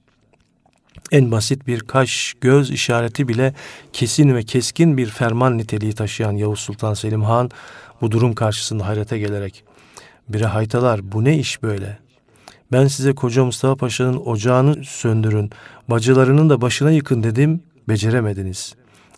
En 1.12 1.32
basit 1.32 1.68
bir 1.68 1.80
kaş, 1.80 2.34
göz 2.42 2.72
işareti 2.72 3.28
bile 3.28 3.54
kesin 3.94 4.36
ve 4.36 4.44
keskin 4.44 4.98
bir 4.98 5.08
ferman 5.08 5.58
niteliği 5.58 5.94
taşıyan 5.94 6.32
Yavuz 6.32 6.60
Sultan 6.60 6.94
Selim 6.94 7.24
Han 7.24 7.52
bu 8.02 8.12
durum 8.12 8.34
karşısında 8.34 8.88
hayrete 8.88 9.20
gelerek 9.20 9.64
''Bire 10.30 10.46
haytalar 10.46 11.12
bu 11.12 11.24
ne 11.24 11.38
iş 11.38 11.64
böyle? 11.64 11.98
Ben 12.72 12.88
size 12.88 13.16
koca 13.16 13.46
Mustafa 13.46 13.76
Paşa'nın 13.76 14.18
ocağını 14.18 14.84
söndürün, 14.84 15.52
bacılarının 15.88 16.50
da 16.50 16.62
başına 16.62 16.92
yıkın 16.92 17.24
dedim, 17.24 17.64
beceremediniz. 17.90 18.76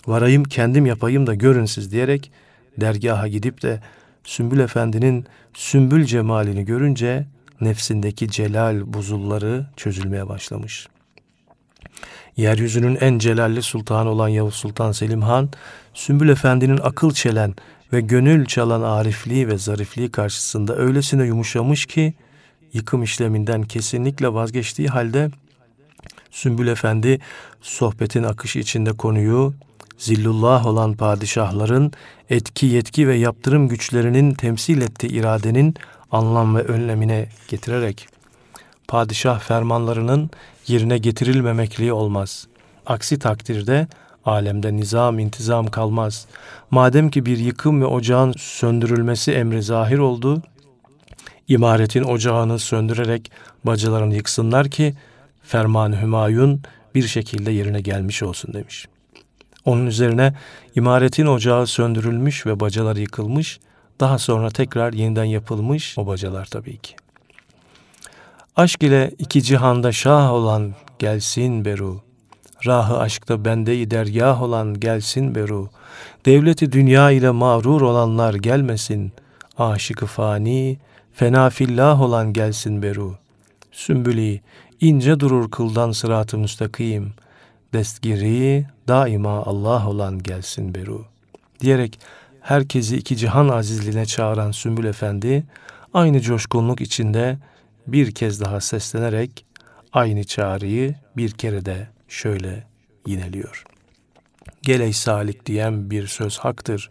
Varayım 0.07 0.43
kendim 0.43 0.85
yapayım 0.85 1.27
da 1.27 1.35
görün 1.35 1.65
siz 1.65 1.91
diyerek 1.91 2.31
dergaha 2.77 3.27
gidip 3.27 3.61
de 3.61 3.81
Sümbül 4.23 4.59
Efendi'nin 4.59 5.25
sümbül 5.53 6.05
cemalini 6.05 6.65
görünce 6.65 7.27
nefsindeki 7.61 8.31
celal 8.31 8.93
buzulları 8.93 9.65
çözülmeye 9.77 10.29
başlamış. 10.29 10.88
Yeryüzünün 12.37 12.95
en 12.95 13.19
celalli 13.19 13.61
sultanı 13.61 14.09
olan 14.09 14.27
Yavuz 14.27 14.53
Sultan 14.53 14.91
Selim 14.91 15.21
Han, 15.21 15.49
Sümbül 15.93 16.29
Efendi'nin 16.29 16.79
akıl 16.83 17.11
çelen 17.11 17.55
ve 17.93 18.01
gönül 18.01 18.45
çalan 18.45 18.81
arifliği 18.81 19.47
ve 19.47 19.57
zarifliği 19.57 20.11
karşısında 20.11 20.75
öylesine 20.75 21.25
yumuşamış 21.25 21.85
ki, 21.85 22.13
yıkım 22.73 23.03
işleminden 23.03 23.63
kesinlikle 23.63 24.33
vazgeçtiği 24.33 24.87
halde 24.87 25.31
Sümbül 26.31 26.67
Efendi 26.67 27.19
sohbetin 27.61 28.23
akışı 28.23 28.59
içinde 28.59 28.93
konuyu 28.93 29.53
zillullah 29.97 30.65
olan 30.65 30.93
padişahların 30.93 31.91
etki, 32.29 32.65
yetki 32.65 33.07
ve 33.07 33.15
yaptırım 33.15 33.67
güçlerinin 33.67 34.33
temsil 34.33 34.81
ettiği 34.81 35.07
iradenin 35.07 35.75
anlam 36.11 36.55
ve 36.55 36.63
önlemine 36.63 37.29
getirerek 37.47 38.07
padişah 38.87 39.39
fermanlarının 39.39 40.29
yerine 40.70 40.97
getirilmemekliği 40.97 41.93
olmaz. 41.93 42.47
Aksi 42.86 43.20
takdirde 43.20 43.88
alemde 44.26 44.76
nizam 44.76 45.20
intizam 45.20 45.68
kalmaz. 45.68 46.28
Madem 46.72 47.09
ki 47.09 47.26
bir 47.26 47.38
yıkım 47.38 47.82
ve 47.82 47.86
ocağın 47.86 48.34
söndürülmesi 48.38 49.32
emri 49.32 49.63
zahir 49.63 49.97
oldu, 49.97 50.41
imaretin 51.47 52.03
ocağını 52.03 52.59
söndürerek 52.59 53.32
bacılarını 53.63 54.15
yıksınlar 54.15 54.70
ki 54.70 54.95
ferman 55.43 56.01
Hümayun 56.01 56.61
bir 56.95 57.07
şekilde 57.07 57.51
yerine 57.51 57.82
gelmiş 57.82 58.24
olsun 58.24 58.53
demiş. 58.53 58.88
Onun 59.65 59.86
üzerine 59.86 60.34
imaretin 60.76 61.26
ocağı 61.26 61.68
söndürülmüş 61.68 62.45
ve 62.45 62.59
bacalar 62.59 62.95
yıkılmış, 62.95 63.59
daha 63.99 64.18
sonra 64.20 64.49
tekrar 64.49 64.93
yeniden 64.93 65.24
yapılmış 65.24 65.97
o 65.97 66.07
bacalar 66.07 66.45
tabii 66.45 66.78
ki. 66.78 66.95
Aşk 68.57 68.83
ile 68.83 69.11
iki 69.19 69.43
cihanda 69.43 69.91
şah 69.91 70.31
olan 70.31 70.73
gelsin 70.99 71.65
beru. 71.65 72.01
Rahı 72.65 72.99
aşkta 72.99 73.45
bende 73.45 73.91
dergah 73.91 74.41
olan 74.41 74.79
gelsin 74.79 75.35
beru. 75.35 75.69
Devleti 76.25 76.71
dünya 76.71 77.11
ile 77.11 77.29
mağrur 77.29 77.81
olanlar 77.81 78.33
gelmesin. 78.33 79.11
Aşıkı 79.57 80.05
fani, 80.05 80.77
fena 81.13 81.49
fillah 81.49 82.01
olan 82.01 82.33
gelsin 82.33 82.81
beru. 82.81 83.15
Sümbüli, 83.71 84.41
ince 84.81 85.19
durur 85.19 85.51
kıldan 85.51 85.91
sırat-ı 85.91 86.37
müstakim. 86.37 87.13
Destgiri, 87.73 88.65
daima 88.87 89.43
Allah 89.43 89.89
olan 89.89 90.23
gelsin 90.23 90.75
beru. 90.75 91.05
Diyerek 91.59 91.99
herkesi 92.41 92.97
iki 92.97 93.17
cihan 93.17 93.47
azizliğine 93.47 94.05
çağıran 94.05 94.51
Sümbül 94.51 94.85
Efendi, 94.85 95.43
aynı 95.93 96.21
coşkunluk 96.21 96.81
içinde 96.81 97.37
bir 97.88 98.11
kez 98.11 98.41
daha 98.41 98.61
seslenerek 98.61 99.45
aynı 99.93 100.23
çağrıyı 100.23 100.95
bir 101.17 101.31
kere 101.31 101.65
de 101.65 101.88
şöyle 102.07 102.67
yineliyor. 103.05 103.63
Geley 104.61 104.93
salik 104.93 105.45
diyen 105.45 105.91
bir 105.91 106.07
söz 106.07 106.38
haktır. 106.38 106.89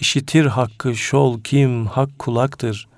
İşitir 0.00 0.46
hakkı 0.46 0.96
şol 0.96 1.40
kim 1.40 1.86
hak 1.86 2.18
kulaktır. 2.18 2.88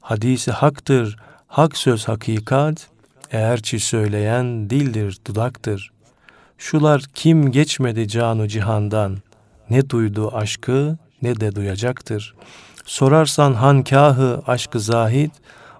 Hadisi 0.00 0.50
haktır, 0.50 1.16
hak 1.46 1.76
söz 1.76 2.08
hakikat. 2.08 2.88
Eğer 3.30 3.62
çi 3.62 3.80
söyleyen 3.80 4.70
dildir, 4.70 5.18
dudaktır. 5.26 5.90
Şular 6.58 7.02
kim 7.14 7.52
geçmedi 7.52 8.08
canu 8.08 8.48
cihandan. 8.48 9.18
Ne 9.70 9.90
duydu 9.90 10.36
aşkı 10.36 10.98
ne 11.22 11.40
de 11.40 11.54
duyacaktır. 11.54 12.34
Sorarsan 12.84 13.54
hankahı 13.54 14.42
aşkı 14.46 14.80
zahid, 14.80 15.30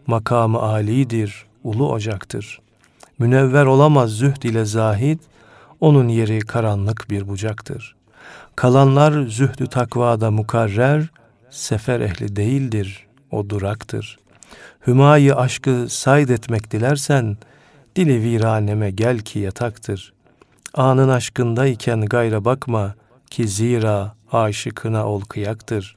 makamı 0.06 0.58
alidir, 0.58 1.46
ulu 1.64 1.92
ocaktır. 1.92 2.60
Münevver 3.18 3.66
olamaz 3.66 4.10
zühd 4.10 4.42
ile 4.42 4.64
zahid, 4.64 5.18
onun 5.80 6.08
yeri 6.08 6.38
karanlık 6.38 7.10
bir 7.10 7.28
bucaktır. 7.28 7.96
Kalanlar 8.56 9.26
zühdü 9.26 9.66
takvada 9.66 10.30
mukarrer, 10.30 11.06
sefer 11.50 12.00
ehli 12.00 12.36
değildir, 12.36 13.06
o 13.30 13.50
duraktır. 13.50 14.18
Hümayı 14.86 15.36
aşkı 15.36 15.86
sayd 15.88 16.28
etmek 16.28 16.70
dilersen, 16.70 17.36
dili 17.96 18.22
viraneme 18.22 18.90
gel 18.90 19.18
ki 19.18 19.38
yataktır. 19.38 20.12
Anın 20.74 21.08
aşkındayken 21.08 22.00
gayra 22.00 22.44
bakma 22.44 22.94
ki 23.30 23.48
zira 23.48 24.14
aşıkına 24.32 25.06
ol 25.06 25.20
kıyaktır. 25.20 25.96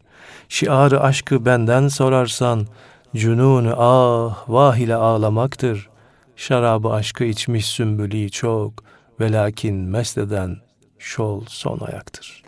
Şiarı 0.50 1.02
aşkı 1.02 1.46
benden 1.46 1.88
sorarsan, 1.88 2.68
Cununu 3.16 3.74
ah 3.78 4.44
vah 4.48 4.78
ile 4.78 4.96
ağlamaktır. 4.96 5.90
Şarabı 6.36 6.90
aşkı 6.90 7.24
içmiş 7.24 7.66
sümbülü 7.66 8.30
çok 8.30 8.84
ve 9.20 9.32
lakin 9.32 9.76
mesleden 9.76 10.58
şol 11.00 11.44
son 11.48 11.80
ayaktır. 11.80 12.44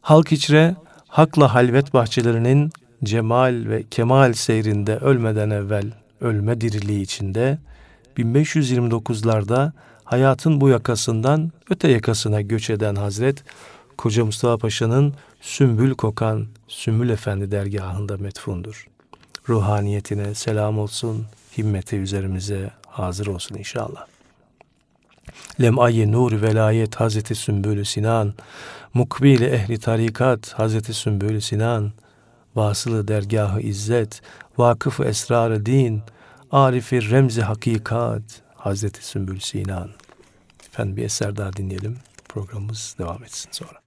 Halk 0.00 0.32
içre 0.32 0.76
hakla 1.08 1.54
halvet 1.54 1.94
bahçelerinin 1.94 2.70
cemal 3.04 3.64
ve 3.68 3.82
kemal 3.90 4.32
seyrinde 4.32 4.96
ölmeden 4.96 5.50
evvel 5.50 5.92
ölme 6.20 6.60
diriliği 6.60 7.02
içinde 7.02 7.58
1529'larda 8.16 9.72
hayatın 10.04 10.60
bu 10.60 10.68
yakasından 10.68 11.52
öte 11.70 11.90
yakasına 11.90 12.40
göç 12.40 12.70
eden 12.70 12.94
Hazret 12.94 13.44
Koca 13.98 14.24
Mustafa 14.24 14.58
Paşa'nın 14.58 15.14
Sümbül 15.40 15.94
kokan 15.94 16.46
Sümbül 16.68 17.08
Efendi 17.08 17.50
dergahında 17.50 18.16
metfundur 18.16 18.93
ruhaniyetine 19.48 20.34
selam 20.34 20.78
olsun, 20.78 21.26
himmeti 21.58 21.96
üzerimize 21.96 22.70
hazır 22.86 23.26
olsun 23.26 23.54
inşallah. 23.54 24.06
Lem'ayı 25.60 26.12
nur 26.12 26.42
velayet 26.42 26.94
Hazreti 26.94 27.34
Sümbülü 27.34 27.84
Sinan, 27.84 28.34
mukbili 28.94 29.44
ehli 29.44 29.78
tarikat 29.78 30.52
Hazreti 30.52 30.94
Sümbülü 30.94 31.40
Sinan, 31.40 31.92
vasılı 32.54 33.08
dergahı 33.08 33.60
izzet, 33.60 34.22
vakıfı 34.58 35.04
esrarı 35.04 35.66
din, 35.66 36.02
arifi 36.50 37.10
remzi 37.10 37.42
hakikat 37.42 38.22
Hazreti 38.54 39.06
Sümbül 39.06 39.40
Sinan. 39.40 39.90
Efendim 40.68 40.96
bir 40.96 41.04
eser 41.04 41.36
daha 41.36 41.52
dinleyelim. 41.52 41.98
Programımız 42.28 42.96
devam 42.98 43.24
etsin 43.24 43.50
sonra. 43.52 43.84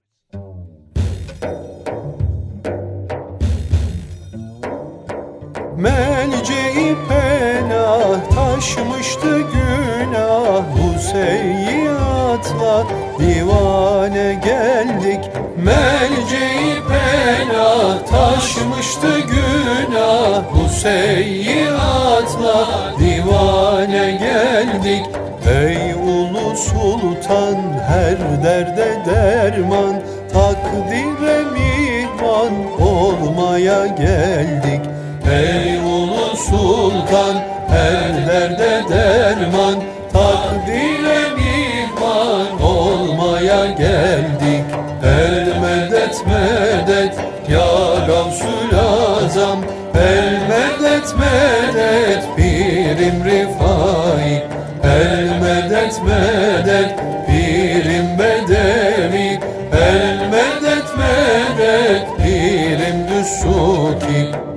Melce'i 5.78 6.96
penah 7.08 8.30
taşmıştı 8.34 9.38
günah. 9.38 10.62
Bu 10.74 10.98
seyyiatla 10.98 12.86
divane 13.18 14.40
geldik. 14.44 15.30
Melce'i 15.56 16.82
penah 16.88 18.06
taşmıştı 18.10 19.20
günah. 19.20 20.42
Bu 20.54 20.68
seyyiatla 20.68 22.66
divane 22.98 24.10
geldik. 24.10 25.06
Ey 25.50 25.92
ulu 25.92 26.56
sultan 26.56 27.56
her 27.88 28.42
derde 28.42 28.96
derman. 29.06 30.02
Takdire 30.32 31.44
mihman 31.54 32.80
olmaya 32.80 33.86
geldik 33.86 34.97
Ey 35.30 35.78
ulu 35.78 36.36
sultan 36.36 37.36
her 37.68 38.26
derde 38.26 38.84
derman. 38.90 39.82
Takdire 40.12 41.20
mihman 41.36 42.62
olmaya 42.62 43.66
geldik. 43.66 44.64
El 45.04 45.60
medet 45.60 46.26
medet 46.26 47.14
ya 47.48 48.06
Gavsul 48.08 48.72
Azam 48.78 49.60
El 49.94 50.32
medet 50.48 51.08
medet 51.20 52.22
pirim 52.36 53.24
rifai. 53.24 54.42
El 54.82 55.24
medet 55.42 56.02
medet 56.04 56.90
pirim 57.26 58.18
bedevi 58.18 59.40
El 59.72 60.16
medet 60.32 60.88
medet 60.98 62.06
pirim 62.18 62.98
düssuki 63.08 64.47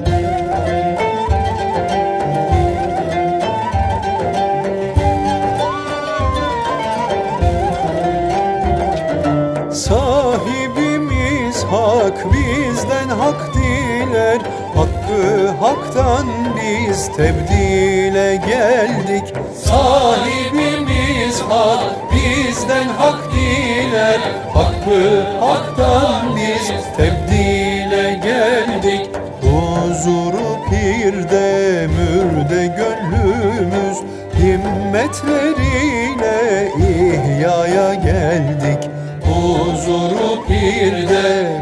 haktan 15.71 16.27
biz 16.55 17.07
tebdile 17.07 18.35
geldik. 18.35 19.23
Sahibimiz 19.65 21.41
hak 21.49 21.83
bizden 22.11 22.87
hak 22.87 23.33
diler. 23.33 24.19
Hakkı 24.53 25.23
haktan 25.39 26.35
biz 26.35 26.67
tebdile 26.97 28.13
geldik. 28.13 29.09
Huzuru 29.41 30.57
pirde 30.69 31.87
mürde 31.87 32.67
gönlümüz 32.67 33.97
Himmetleriyle 34.39 36.71
ihyaya 36.77 37.93
geldik. 37.93 38.89
Huzuru 39.25 40.45
pirde 40.47 41.61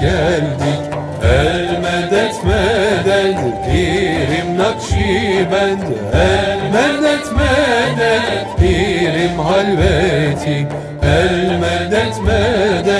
geldik. 0.00 0.82
El 1.22 1.66
medet 1.84 2.36
medet 2.44 3.38
pirim 3.64 4.58
nakşibend 4.58 5.82
El 6.12 6.60
medet 6.74 7.26
medet 7.38 8.48
pirim 8.58 9.38
halveti. 9.38 10.58
El 11.02 11.58
medet 11.62 12.16
medet 12.26 12.99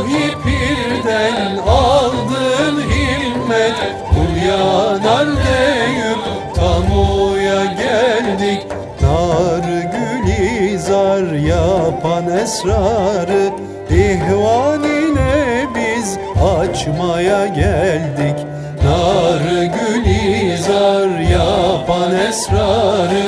Ey 0.00 0.06
muhipirden 0.06 1.56
aldın 1.68 2.80
himmet. 2.80 3.74
Kul 4.10 4.46
yanar 4.48 5.26
deyip 5.26 6.18
tamuya 6.54 7.64
geldik. 7.64 8.66
Nar 9.02 9.64
gülizar 9.92 11.32
yapan 11.32 12.38
esrarı. 12.38 13.50
İhvan 13.90 14.84
ile 14.84 15.66
biz 15.74 16.18
açmaya 16.42 17.46
geldik. 17.46 18.46
Nar 18.84 19.62
gülizar 19.62 21.18
yapan 21.18 22.14
esrarı 22.28 23.19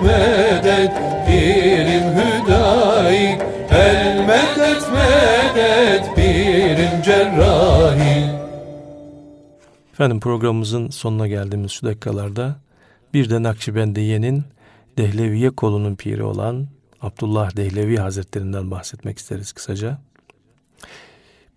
medet 0.00 0.92
medet 1.28 2.02
hüdayi 2.16 3.38
El 3.70 4.26
medet 4.26 4.82
medet 4.92 6.16
pirim 6.16 7.02
cerrahi 7.02 8.42
Efendim 9.92 10.20
programımızın 10.20 10.90
sonuna 10.90 11.28
geldiğimiz 11.28 11.70
şu 11.72 11.86
dakikalarda 11.86 12.56
bir 13.14 13.30
de 13.30 13.42
Nakşibendiye'nin 13.42 14.44
Dehleviye 14.98 15.50
kolunun 15.50 15.94
piri 15.94 16.22
olan 16.22 16.66
Abdullah 17.00 17.56
Dehlevi 17.56 17.96
Hazretlerinden 17.96 18.70
bahsetmek 18.70 19.18
isteriz 19.18 19.52
kısaca. 19.52 19.98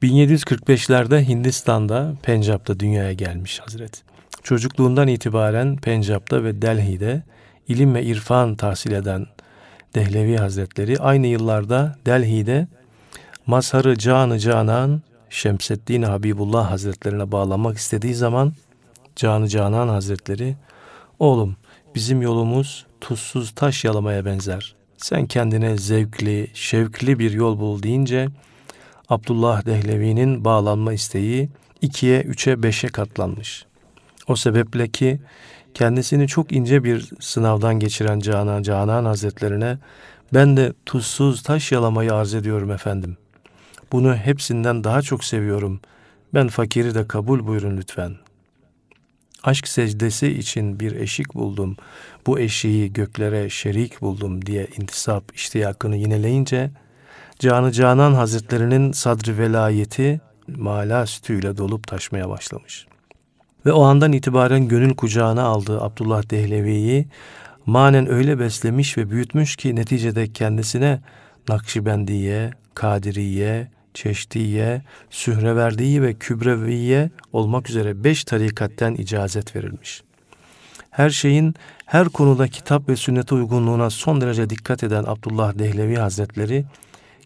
1745'lerde 0.04 1.28
Hindistan'da, 1.28 2.16
Pencap'ta 2.24 2.80
dünyaya 2.80 3.14
gelmiş 3.14 3.60
Hazret. 3.60 4.04
Çocukluğundan 4.44 5.08
itibaren 5.08 5.78
Pencap'ta 5.78 6.44
ve 6.44 6.62
Delhi'de 6.62 7.24
ilim 7.68 7.96
ve 7.96 8.04
irfan 8.04 8.56
tahsil 8.56 8.92
eden 8.92 9.26
Dehlevi 9.96 10.38
Hazretleri 10.38 11.00
aynı 11.00 11.28
yıllarda 11.28 11.96
Delhi'de 12.06 12.68
Mazharı 13.48 13.98
Canı 13.98 14.40
Canan 14.40 15.02
Şemseddin 15.30 16.02
Habibullah 16.02 16.72
Hazretlerine 16.72 17.32
bağlamak 17.32 17.78
istediği 17.78 18.16
zaman 18.16 18.54
Canı 19.16 19.48
Canan 19.48 19.88
Hazretleri 19.88 20.56
oğlum 21.20 21.56
bizim 21.96 22.22
yolumuz 22.22 22.86
tuzsuz 23.02 23.52
taş 23.52 23.84
yalamaya 23.84 24.26
benzer. 24.26 24.76
Sen 24.98 25.26
kendine 25.26 25.78
zevkli, 25.78 26.48
şevkli 26.54 27.20
bir 27.20 27.32
yol 27.32 27.60
bul 27.60 27.84
deyince 27.84 28.28
Abdullah 29.10 29.66
Dehlevi'nin 29.66 30.46
bağlanma 30.46 30.94
isteği 30.94 31.50
ikiye, 31.82 32.22
üçe, 32.22 32.64
beşe 32.64 32.88
katlanmış. 32.88 33.66
O 34.28 34.36
sebeple 34.36 34.88
ki 34.88 35.20
kendisini 35.76 36.28
çok 36.28 36.52
ince 36.52 36.84
bir 36.84 37.10
sınavdan 37.20 37.80
geçiren 37.80 38.20
Canan 38.20 38.64
Canan 38.64 39.06
Hazretlerine 39.06 39.78
ben 40.34 40.58
de 40.58 40.74
tuzsuz 40.86 41.44
taş 41.44 41.72
yalamayı 41.72 42.14
arz 42.14 42.34
ediyorum 42.34 42.72
efendim. 42.72 43.18
Bunu 43.92 44.16
hepsinden 44.16 44.84
daha 44.84 45.02
çok 45.02 45.24
seviyorum. 45.24 45.80
Ben 46.34 46.48
fakiri 46.48 46.96
de 46.96 47.08
kabul 47.08 47.48
buyurun 47.48 47.78
lütfen. 47.78 48.16
Aşk 49.44 49.68
secdesi 49.68 50.28
için 50.28 50.80
bir 50.80 50.96
eşik 50.96 51.34
buldum. 51.34 51.78
Bu 52.28 52.40
eşiği 52.40 52.94
göklere 52.94 53.50
şerik 53.50 54.02
buldum 54.02 54.46
diye 54.46 54.68
intisap 54.78 55.36
iştiyakını 55.36 55.96
yineleyince 55.96 56.72
Canı 57.40 57.72
Canan 57.72 58.14
Hazretlerinin 58.14 58.92
sadri 58.92 59.38
velayeti 59.38 60.22
mala 60.48 61.06
sütüyle 61.06 61.58
dolup 61.58 61.88
taşmaya 61.88 62.30
başlamış. 62.30 62.88
Ve 63.66 63.74
o 63.74 63.84
andan 63.84 64.12
itibaren 64.12 64.68
gönül 64.68 64.96
kucağına 64.96 65.44
aldığı 65.44 65.82
Abdullah 65.82 66.30
Dehlevi'yi 66.30 67.08
manen 67.66 68.12
öyle 68.12 68.40
beslemiş 68.40 68.98
ve 68.98 69.10
büyütmüş 69.10 69.56
ki 69.56 69.76
neticede 69.76 70.34
kendisine 70.34 71.02
Nakşibendiye, 71.50 72.52
Kadiriye, 72.74 73.68
Çeşdiye, 73.94 74.82
Sühreverdiye 75.10 76.02
ve 76.02 76.14
Kübreviye 76.14 77.10
olmak 77.34 77.70
üzere 77.70 78.04
beş 78.04 78.24
tarikatten 78.24 78.94
icazet 78.94 79.56
verilmiş. 79.56 80.04
Her 80.90 81.10
şeyin 81.10 81.56
her 81.86 82.10
konuda 82.10 82.48
kitap 82.48 82.90
ve 82.90 82.96
sünnete 82.96 83.36
uygunluğuna 83.36 83.90
son 83.90 84.22
derece 84.22 84.50
dikkat 84.50 84.84
eden 84.84 85.04
Abdullah 85.08 85.60
Dehlevi 85.60 85.96
Hazretleri, 85.96 86.66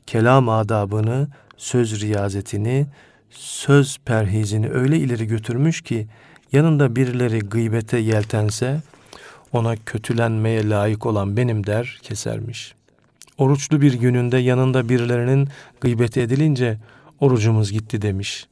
kelam 0.07 0.49
adabını, 0.49 1.27
söz 1.57 2.01
riyazetini, 2.01 2.87
söz 3.29 3.97
perhizini 4.05 4.69
öyle 4.69 4.97
ileri 4.97 5.27
götürmüş 5.27 5.81
ki 5.81 6.07
yanında 6.51 6.95
birileri 6.95 7.39
gıybete 7.39 7.97
yeltense 7.97 8.81
ona 9.53 9.75
kötülenmeye 9.85 10.69
layık 10.69 11.05
olan 11.05 11.37
benim 11.37 11.65
der 11.65 11.99
kesermiş. 12.03 12.73
Oruçlu 13.37 13.81
bir 13.81 13.93
gününde 13.93 14.37
yanında 14.37 14.89
birilerinin 14.89 15.49
gıybeti 15.81 16.21
edilince 16.21 16.77
orucumuz 17.19 17.71
gitti 17.71 18.01
demiş. 18.01 18.47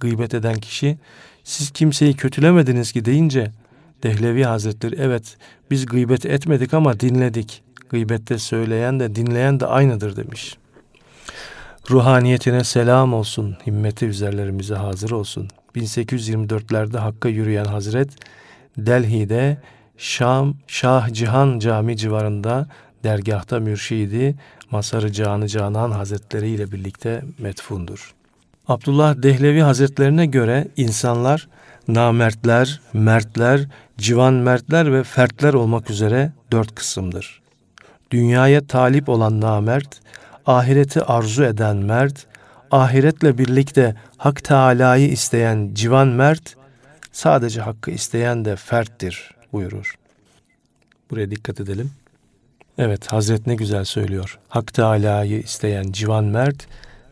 Gıybet 0.00 0.34
eden 0.34 0.54
kişi 0.54 0.98
siz 1.44 1.70
kimseyi 1.70 2.14
kötülemediniz 2.14 2.92
ki 2.92 3.04
deyince 3.04 3.50
Dehlevi 4.02 4.44
Hazretleri 4.44 4.96
evet 4.98 5.36
biz 5.70 5.86
gıybet 5.86 6.26
etmedik 6.26 6.74
ama 6.74 7.00
dinledik. 7.00 7.62
Gıybette 7.88 8.38
söyleyen 8.38 9.00
de 9.00 9.14
dinleyen 9.14 9.60
de 9.60 9.66
aynıdır 9.66 10.16
demiş. 10.16 10.56
Ruhaniyetine 11.90 12.64
selam 12.64 13.14
olsun, 13.14 13.56
himmeti 13.66 14.06
üzerlerimize 14.06 14.74
hazır 14.74 15.10
olsun. 15.10 15.48
1824'lerde 15.76 16.98
Hakk'a 16.98 17.28
yürüyen 17.28 17.64
Hazret, 17.64 18.10
Delhi'de 18.78 19.58
Şam 19.96 20.54
Şah 20.66 21.08
Cihan 21.12 21.58
Cami 21.58 21.96
civarında 21.96 22.68
dergahta 23.04 23.60
mürşidi 23.60 24.34
Masarı 24.70 25.12
Canı 25.12 25.48
Canan 25.48 25.90
Hazretleri 25.90 26.48
ile 26.48 26.72
birlikte 26.72 27.22
metfundur. 27.38 28.14
Abdullah 28.68 29.22
Dehlevi 29.22 29.60
Hazretlerine 29.60 30.26
göre 30.26 30.68
insanlar 30.76 31.48
namertler, 31.88 32.80
mertler, 32.92 33.68
civan 33.98 34.34
mertler 34.34 34.92
ve 34.92 35.02
fertler 35.02 35.54
olmak 35.54 35.90
üzere 35.90 36.32
dört 36.52 36.74
kısımdır. 36.74 37.42
Dünyaya 38.10 38.66
talip 38.66 39.08
olan 39.08 39.40
namert, 39.40 40.00
ahireti 40.46 41.02
arzu 41.02 41.44
eden 41.44 41.76
mert, 41.76 42.26
ahiretle 42.74 43.38
birlikte 43.38 43.94
Hak 44.16 44.44
Teala'yı 44.44 45.08
isteyen 45.08 45.70
civan 45.72 46.08
mert, 46.08 46.56
sadece 47.12 47.60
hakkı 47.60 47.90
isteyen 47.90 48.44
de 48.44 48.56
ferttir 48.56 49.34
buyurur. 49.52 49.94
Buraya 51.10 51.30
dikkat 51.30 51.60
edelim. 51.60 51.90
Evet 52.78 53.12
Hazret 53.12 53.46
ne 53.46 53.54
güzel 53.54 53.84
söylüyor. 53.84 54.38
Hak 54.48 54.74
Teala'yı 54.74 55.40
isteyen 55.40 55.92
civan 55.92 56.24
mert, 56.24 56.66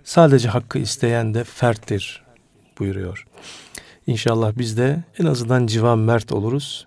sadece 0.05 0.49
hakkı 0.49 0.79
isteyen 0.79 1.35
de 1.35 1.45
ferttir 1.45 2.23
buyuruyor. 2.79 3.27
İnşallah 4.07 4.53
biz 4.59 4.77
de 4.77 5.03
en 5.19 5.27
azından 5.27 5.67
civan 5.67 5.99
mert 5.99 6.33
oluruz. 6.33 6.87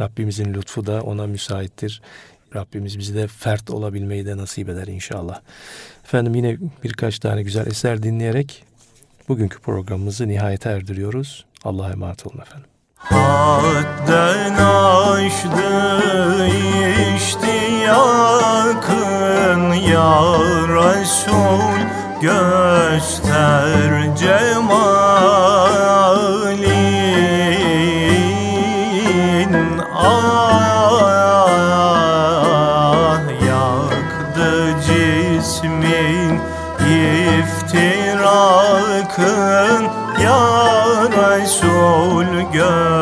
Rabbimizin 0.00 0.54
lütfu 0.54 0.86
da 0.86 1.02
ona 1.02 1.26
müsaittir. 1.26 2.02
Rabbimiz 2.54 2.98
bizi 2.98 3.14
de 3.14 3.26
fert 3.26 3.70
olabilmeyi 3.70 4.26
de 4.26 4.36
nasip 4.36 4.68
eder 4.68 4.86
inşallah. 4.86 5.40
Efendim 6.04 6.34
yine 6.34 6.56
birkaç 6.84 7.18
tane 7.18 7.42
güzel 7.42 7.66
eser 7.66 8.02
dinleyerek 8.02 8.64
bugünkü 9.28 9.58
programımızı 9.60 10.28
nihayete 10.28 10.70
erdiriyoruz. 10.70 11.44
Allah'a 11.64 11.90
emanet 11.90 12.26
olun 12.26 12.38
efendim. 12.38 12.68
Hadden 12.96 14.54
aştı 14.54 15.64
iştiyakın 17.16 18.02
ya 19.72 20.38
Resul 20.68 21.80
göster 22.20 24.16
cemalin 24.16 25.53
Resul 42.54 42.93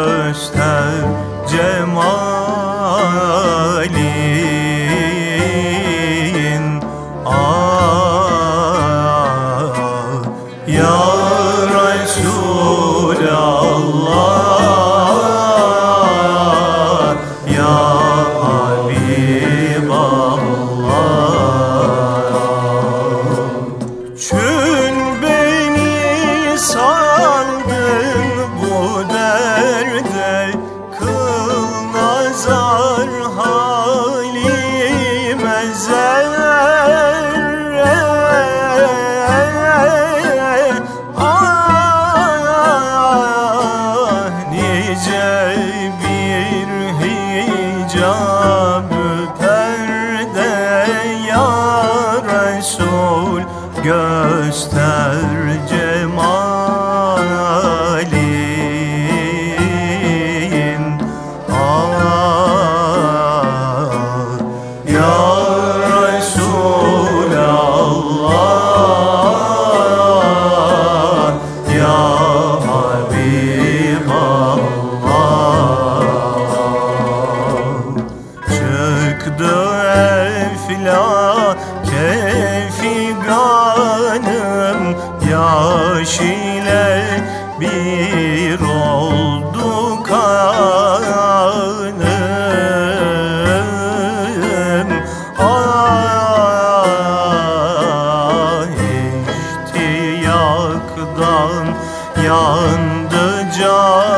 yandı 102.32 103.50
canım 103.58 104.11